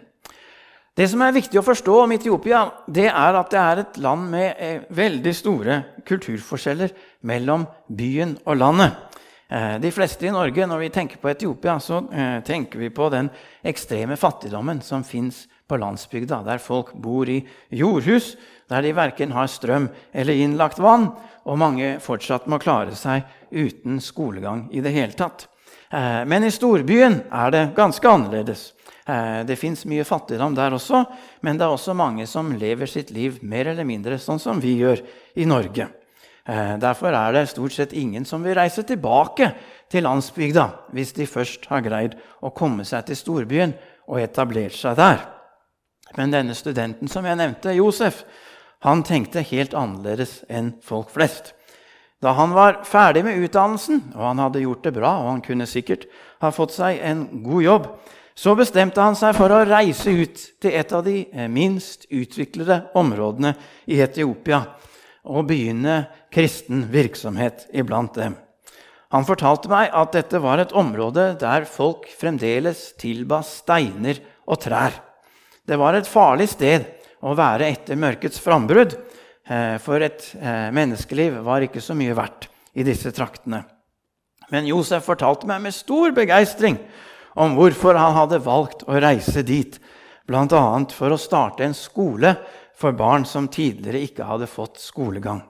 Det 1.00 1.08
som 1.10 1.22
er 1.24 1.36
viktig 1.36 1.60
å 1.62 1.66
forstå 1.66 1.96
om 2.04 2.12
Etiopia, 2.12 2.64
det 2.86 3.08
er 3.08 3.38
at 3.40 3.54
det 3.54 3.60
er 3.62 3.82
et 3.82 4.00
land 4.04 4.26
med 4.34 4.62
eh, 4.62 4.82
veldig 4.94 5.34
store 5.38 5.78
kulturforskjeller 6.06 6.94
mellom 7.30 7.66
byen 7.88 8.36
og 8.46 8.60
landet. 8.60 9.09
Eh, 9.52 9.80
de 9.80 9.92
fleste 9.92 10.28
i 10.28 10.32
Norge, 10.32 10.66
når 10.70 10.78
vi 10.78 10.90
tenker 10.94 11.18
på 11.18 11.30
Etiopia, 11.32 11.80
så 11.82 12.04
eh, 12.14 12.38
tenker 12.46 12.80
vi 12.80 12.92
på 12.94 13.08
den 13.10 13.32
ekstreme 13.66 14.14
fattigdommen 14.18 14.82
som 14.86 15.02
fins 15.04 15.48
på 15.68 15.78
landsbygda, 15.82 16.44
der 16.46 16.62
folk 16.62 16.92
bor 16.94 17.30
i 17.30 17.40
jordhus, 17.74 18.36
der 18.70 18.86
de 18.86 18.94
verken 18.94 19.34
har 19.34 19.50
strøm 19.50 19.88
eller 20.14 20.38
innlagt 20.38 20.78
vann, 20.78 21.10
og 21.50 21.58
mange 21.58 21.96
fortsatt 22.04 22.46
må 22.46 22.62
klare 22.62 22.94
seg 22.94 23.26
uten 23.50 23.98
skolegang 24.06 24.68
i 24.70 24.84
det 24.86 24.94
hele 24.94 25.18
tatt. 25.18 25.48
Eh, 25.90 26.22
men 26.30 26.46
i 26.46 26.54
storbyen 26.54 27.24
er 27.34 27.56
det 27.56 27.70
ganske 27.78 28.06
annerledes. 28.10 28.74
Det 29.10 29.56
fins 29.58 29.88
mye 29.90 30.04
fattigdom 30.06 30.54
der 30.54 30.76
også, 30.76 31.00
men 31.42 31.58
det 31.58 31.64
er 31.66 31.74
også 31.74 31.96
mange 31.98 32.28
som 32.30 32.52
lever 32.54 32.86
sitt 32.86 33.10
liv 33.10 33.40
mer 33.42 33.72
eller 33.72 33.88
mindre 33.88 34.20
sånn 34.22 34.38
som 34.38 34.62
vi 34.62 34.76
gjør 34.84 35.02
i 35.34 35.48
Norge. 35.50 35.88
Eh, 36.48 36.76
derfor 36.82 37.14
er 37.14 37.34
det 37.36 37.50
stort 37.52 37.76
sett 37.76 37.94
ingen 37.94 38.26
som 38.26 38.44
vil 38.44 38.58
reise 38.58 38.84
tilbake 38.88 39.52
til 39.92 40.06
landsbygda 40.06 40.66
hvis 40.96 41.14
de 41.18 41.28
først 41.28 41.68
har 41.70 41.84
greid 41.86 42.16
å 42.42 42.54
komme 42.56 42.86
seg 42.88 43.10
til 43.10 43.20
storbyen 43.20 43.76
og 44.08 44.22
etablert 44.24 44.78
seg 44.78 44.98
der. 44.98 45.26
Men 46.18 46.34
denne 46.34 46.56
studenten 46.58 47.12
som 47.12 47.26
jeg 47.28 47.38
nevnte, 47.38 47.76
Josef, 47.78 48.24
han 48.86 49.04
tenkte 49.04 49.44
helt 49.46 49.76
annerledes 49.78 50.40
enn 50.50 50.74
folk 50.86 51.12
flest. 51.14 51.54
Da 52.20 52.34
han 52.36 52.52
var 52.56 52.82
ferdig 52.88 53.24
med 53.24 53.40
utdannelsen, 53.46 54.02
og 54.16 54.24
han 54.26 54.42
hadde 54.44 54.64
gjort 54.64 54.84
det 54.84 54.96
bra, 54.96 55.12
og 55.22 55.30
han 55.36 55.44
kunne 55.44 55.68
sikkert 55.70 56.08
ha 56.44 56.52
fått 56.52 56.74
seg 56.76 57.00
en 57.06 57.28
god 57.46 57.64
jobb, 57.64 57.86
så 58.40 58.56
bestemte 58.56 59.04
han 59.04 59.18
seg 59.20 59.36
for 59.36 59.52
å 59.52 59.64
reise 59.68 60.12
ut 60.16 60.44
til 60.64 60.76
et 60.76 60.92
av 60.96 61.04
de 61.04 61.26
eh, 61.28 61.48
minst 61.52 62.08
utviklede 62.08 62.86
områdene 63.00 63.54
i 63.92 64.00
Etiopia, 64.04 64.62
og 65.28 65.48
begynne 65.50 66.04
kristen 66.34 66.86
virksomhet 66.92 67.68
iblant 67.76 68.16
dem. 68.16 68.38
Han 69.10 69.26
fortalte 69.26 69.72
meg 69.72 69.90
at 69.96 70.14
dette 70.14 70.42
var 70.42 70.62
et 70.62 70.74
område 70.78 71.32
der 71.42 71.66
folk 71.66 72.06
fremdeles 72.14 72.92
tilba 73.02 73.42
steiner 73.46 74.20
og 74.46 74.62
trær. 74.62 74.94
Det 75.66 75.78
var 75.82 75.98
et 75.98 76.10
farlig 76.10 76.50
sted 76.52 76.86
å 77.26 77.34
være 77.38 77.72
etter 77.74 77.98
mørkets 78.00 78.40
frambrudd, 78.42 78.96
eh, 79.50 79.76
for 79.82 80.02
et 80.06 80.30
eh, 80.38 80.70
menneskeliv 80.74 81.42
var 81.46 81.66
ikke 81.66 81.82
så 81.82 81.98
mye 81.98 82.16
verdt 82.18 82.48
i 82.78 82.86
disse 82.86 83.12
traktene. 83.16 83.64
Men 84.50 84.70
Josef 84.70 85.06
fortalte 85.06 85.50
meg 85.50 85.62
med 85.66 85.76
stor 85.76 86.14
begeistring 86.16 86.78
om 87.38 87.58
hvorfor 87.58 87.98
han 87.98 88.16
hadde 88.16 88.42
valgt 88.46 88.86
å 88.90 88.98
reise 89.02 89.44
dit, 89.46 89.78
bl.a. 90.30 90.64
for 90.94 91.14
å 91.14 91.22
starte 91.22 91.66
en 91.66 91.78
skole 91.78 92.36
for 92.80 92.96
barn 92.96 93.26
som 93.28 93.50
tidligere 93.52 94.06
ikke 94.08 94.28
hadde 94.28 94.48
fått 94.48 94.80
skolegang. 94.80 95.42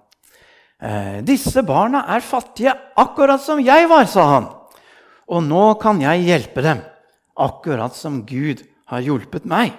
Eh, 0.81 1.19
disse 1.27 1.61
barna 1.67 2.05
er 2.09 2.25
fattige, 2.25 2.73
akkurat 2.97 3.41
som 3.43 3.61
jeg 3.61 3.89
var, 3.91 4.07
sa 4.09 4.25
han. 4.33 4.47
Og 5.29 5.43
nå 5.45 5.65
kan 5.81 5.99
jeg 6.01 6.25
hjelpe 6.25 6.63
dem, 6.65 6.81
akkurat 7.37 7.93
som 7.95 8.23
Gud 8.25 8.63
har 8.89 9.05
hjulpet 9.05 9.45
meg. 9.45 9.75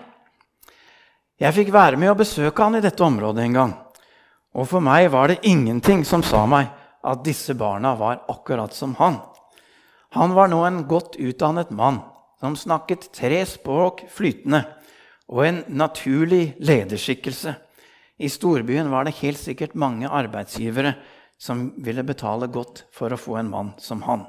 Jeg 1.40 1.56
fikk 1.56 1.72
være 1.72 1.98
med 1.98 2.12
og 2.12 2.20
besøke 2.20 2.62
han 2.62 2.76
i 2.78 2.84
dette 2.84 3.02
området 3.02 3.46
en 3.46 3.56
gang. 3.56 3.72
Og 4.54 4.68
for 4.68 4.84
meg 4.84 5.08
var 5.10 5.30
det 5.30 5.40
ingenting 5.48 6.04
som 6.06 6.22
sa 6.26 6.44
meg 6.46 6.68
at 7.06 7.24
disse 7.24 7.54
barna 7.56 7.94
var 7.96 8.26
akkurat 8.28 8.74
som 8.76 8.92
han. 8.98 9.18
Han 10.14 10.34
var 10.36 10.50
nå 10.50 10.60
en 10.66 10.82
godt 10.90 11.16
utdannet 11.16 11.70
mann 11.70 12.02
som 12.42 12.56
snakket 12.58 13.08
tre 13.14 13.40
språk 13.46 14.04
flytende, 14.12 14.64
og 15.30 15.46
en 15.46 15.62
naturlig 15.68 16.56
lederskikkelse. 16.58 17.54
I 18.20 18.28
storbyen 18.28 18.90
var 18.90 19.06
det 19.06 19.18
helt 19.22 19.40
sikkert 19.40 19.78
mange 19.78 20.10
arbeidsgivere 20.10 20.96
som 21.40 21.70
ville 21.80 22.04
betale 22.04 22.50
godt 22.52 22.84
for 22.92 23.12
å 23.12 23.20
få 23.20 23.38
en 23.40 23.50
mann 23.52 23.72
som 23.80 24.02
han. 24.04 24.26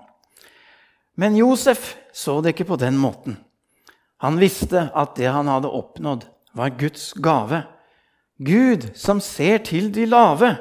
Men 1.19 1.35
Josef 1.35 1.95
så 2.13 2.39
det 2.41 2.53
ikke 2.53 2.69
på 2.71 2.79
den 2.79 2.95
måten. 3.01 3.35
Han 4.21 4.37
visste 4.39 4.87
at 4.95 5.17
det 5.17 5.31
han 5.33 5.49
hadde 5.49 5.71
oppnådd, 5.73 6.27
var 6.53 6.75
Guds 6.77 7.11
gave. 7.13 7.63
Gud, 8.37 8.91
som 8.95 9.19
ser 9.23 9.63
til 9.65 9.89
de 9.93 10.05
lave, 10.05 10.53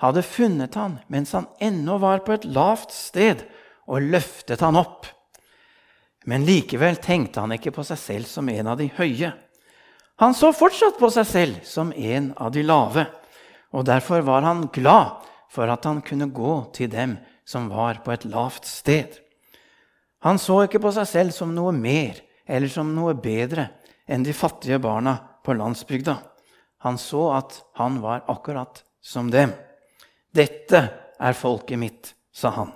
hadde 0.00 0.24
funnet 0.26 0.76
han 0.78 0.98
mens 1.12 1.34
han 1.36 1.48
ennå 1.62 1.98
var 2.02 2.22
på 2.24 2.36
et 2.36 2.46
lavt 2.46 2.94
sted, 2.94 3.44
og 3.84 4.04
løftet 4.14 4.62
han 4.64 4.78
opp. 4.80 5.08
Men 6.24 6.46
likevel 6.48 6.96
tenkte 7.02 7.42
han 7.44 7.52
ikke 7.56 7.74
på 7.74 7.84
seg 7.84 8.00
selv 8.00 8.30
som 8.30 8.48
en 8.48 8.70
av 8.72 8.78
de 8.80 8.88
høye. 8.96 9.34
Han 10.22 10.34
så 10.34 10.52
fortsatt 10.54 10.98
på 11.00 11.10
seg 11.10 11.26
selv 11.26 11.62
som 11.66 11.90
en 11.92 12.30
av 12.38 12.52
de 12.54 12.62
lave, 12.62 13.06
og 13.74 13.86
derfor 13.88 14.22
var 14.22 14.46
han 14.46 14.68
glad 14.72 15.24
for 15.50 15.70
at 15.70 15.86
han 15.86 16.02
kunne 16.06 16.30
gå 16.30 16.54
til 16.74 16.90
dem 16.90 17.16
som 17.46 17.66
var 17.70 17.98
på 18.04 18.14
et 18.14 18.26
lavt 18.28 18.66
sted. 18.68 19.18
Han 20.24 20.38
så 20.38 20.62
ikke 20.64 20.80
på 20.80 20.92
seg 20.94 21.08
selv 21.10 21.34
som 21.36 21.50
noe 21.54 21.74
mer 21.74 22.20
eller 22.46 22.70
som 22.70 22.94
noe 22.94 23.16
bedre 23.18 23.68
enn 24.06 24.24
de 24.24 24.32
fattige 24.36 24.78
barna 24.78 25.16
på 25.44 25.56
landsbygda. 25.58 26.16
Han 26.86 26.98
så 27.00 27.26
at 27.40 27.58
han 27.80 27.98
var 28.04 28.24
akkurat 28.28 28.82
som 29.02 29.30
dem. 29.30 29.52
'Dette 30.34 30.80
er 31.20 31.32
folket 31.32 31.78
mitt', 31.78 32.14
sa 32.32 32.50
han. 32.50 32.72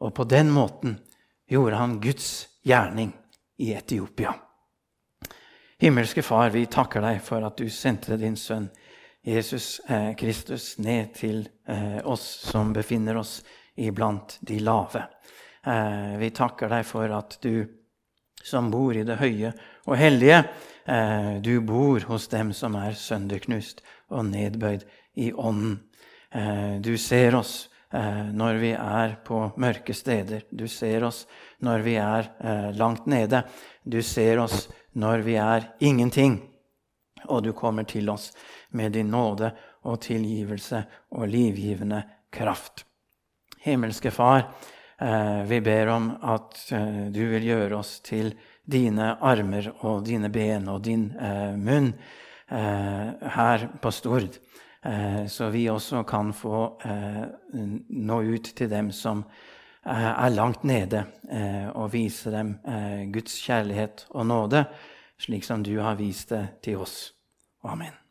Og 0.00 0.14
på 0.14 0.24
den 0.24 0.50
måten 0.50 0.98
gjorde 1.48 1.76
han 1.76 2.00
Guds 2.00 2.46
gjerning 2.62 3.12
i 3.58 3.72
Etiopia. 3.72 4.34
Himmelske 5.84 6.22
Far, 6.22 6.48
vi 6.48 6.62
takker 6.64 7.02
deg 7.04 7.18
for 7.20 7.44
at 7.44 7.58
du 7.60 7.66
sendte 7.68 8.16
din 8.16 8.38
sønn 8.40 8.70
Jesus 9.20 9.82
eh, 9.84 10.14
Kristus 10.16 10.78
ned 10.80 11.10
til 11.18 11.42
eh, 11.68 11.98
oss 12.08 12.22
som 12.46 12.70
befinner 12.72 13.18
oss 13.20 13.34
iblant 13.76 14.38
de 14.48 14.62
lave. 14.64 15.02
Eh, 15.60 16.14
vi 16.22 16.30
takker 16.32 16.72
deg 16.72 16.86
for 16.88 17.12
at 17.12 17.36
du 17.44 17.66
som 18.40 18.70
bor 18.72 18.96
i 18.96 19.04
det 19.04 19.18
høye 19.20 19.50
og 19.84 19.98
hellige, 20.00 20.38
eh, 20.88 21.28
du 21.44 21.60
bor 21.60 22.08
hos 22.08 22.30
dem 22.32 22.56
som 22.56 22.80
er 22.80 22.96
sønderknust 22.96 23.84
og 24.08 24.24
nedbøyd 24.30 24.88
i 25.20 25.34
ånden. 25.36 25.82
Eh, 26.32 26.80
du 26.80 26.94
ser 26.96 27.36
oss 27.36 27.66
når 28.34 28.58
vi 28.58 28.72
er 28.74 29.16
på 29.24 29.40
mørke 29.62 29.94
steder. 29.94 30.42
Du 30.50 30.66
ser 30.68 31.04
oss 31.06 31.24
når 31.62 31.84
vi 31.86 31.94
er 32.02 32.30
eh, 32.40 32.70
langt 32.74 33.06
nede. 33.06 33.44
Du 33.84 34.00
ser 34.02 34.40
oss 34.42 34.68
når 34.98 35.22
vi 35.26 35.36
er 35.38 35.68
ingenting. 35.78 36.40
Og 37.30 37.44
du 37.46 37.52
kommer 37.52 37.86
til 37.86 38.10
oss 38.10 38.32
med 38.74 38.92
din 38.92 39.12
nåde 39.14 39.52
og 39.86 40.00
tilgivelse 40.02 40.82
og 41.14 41.28
livgivende 41.30 42.02
kraft. 42.34 42.84
Himmelske 43.64 44.10
Far, 44.10 44.50
vi 45.48 45.60
ber 45.64 45.88
om 45.88 46.10
at 46.20 46.58
du 47.14 47.22
vil 47.30 47.46
gjøre 47.48 47.78
oss 47.78 47.94
til 48.04 48.34
dine 48.64 49.14
armer 49.24 49.70
og 49.86 50.04
dine 50.04 50.28
ben 50.32 50.68
og 50.68 50.82
din 50.84 51.06
munn 51.56 51.88
her 52.50 53.66
på 53.80 53.92
Stord. 53.92 54.36
Eh, 54.84 55.26
så 55.26 55.48
vi 55.48 55.70
også 55.70 56.02
kan 56.02 56.32
få 56.36 56.64
eh, 56.84 57.24
nå 57.88 58.20
ut 58.22 58.52
til 58.56 58.70
dem 58.70 58.90
som 58.92 59.24
eh, 59.86 60.10
er 60.12 60.28
langt 60.34 60.64
nede, 60.64 61.04
og 61.74 61.92
vise 61.92 62.30
dem 62.30 62.58
Guds 63.12 63.38
kjærlighet 63.40 64.06
og 64.10 64.26
nåde, 64.26 64.64
slik 65.18 65.44
som 65.44 65.64
du 65.64 65.78
har 65.80 65.96
vist 65.96 66.30
det 66.30 66.46
til 66.62 66.84
oss. 66.84 67.14
Amen. 67.64 68.03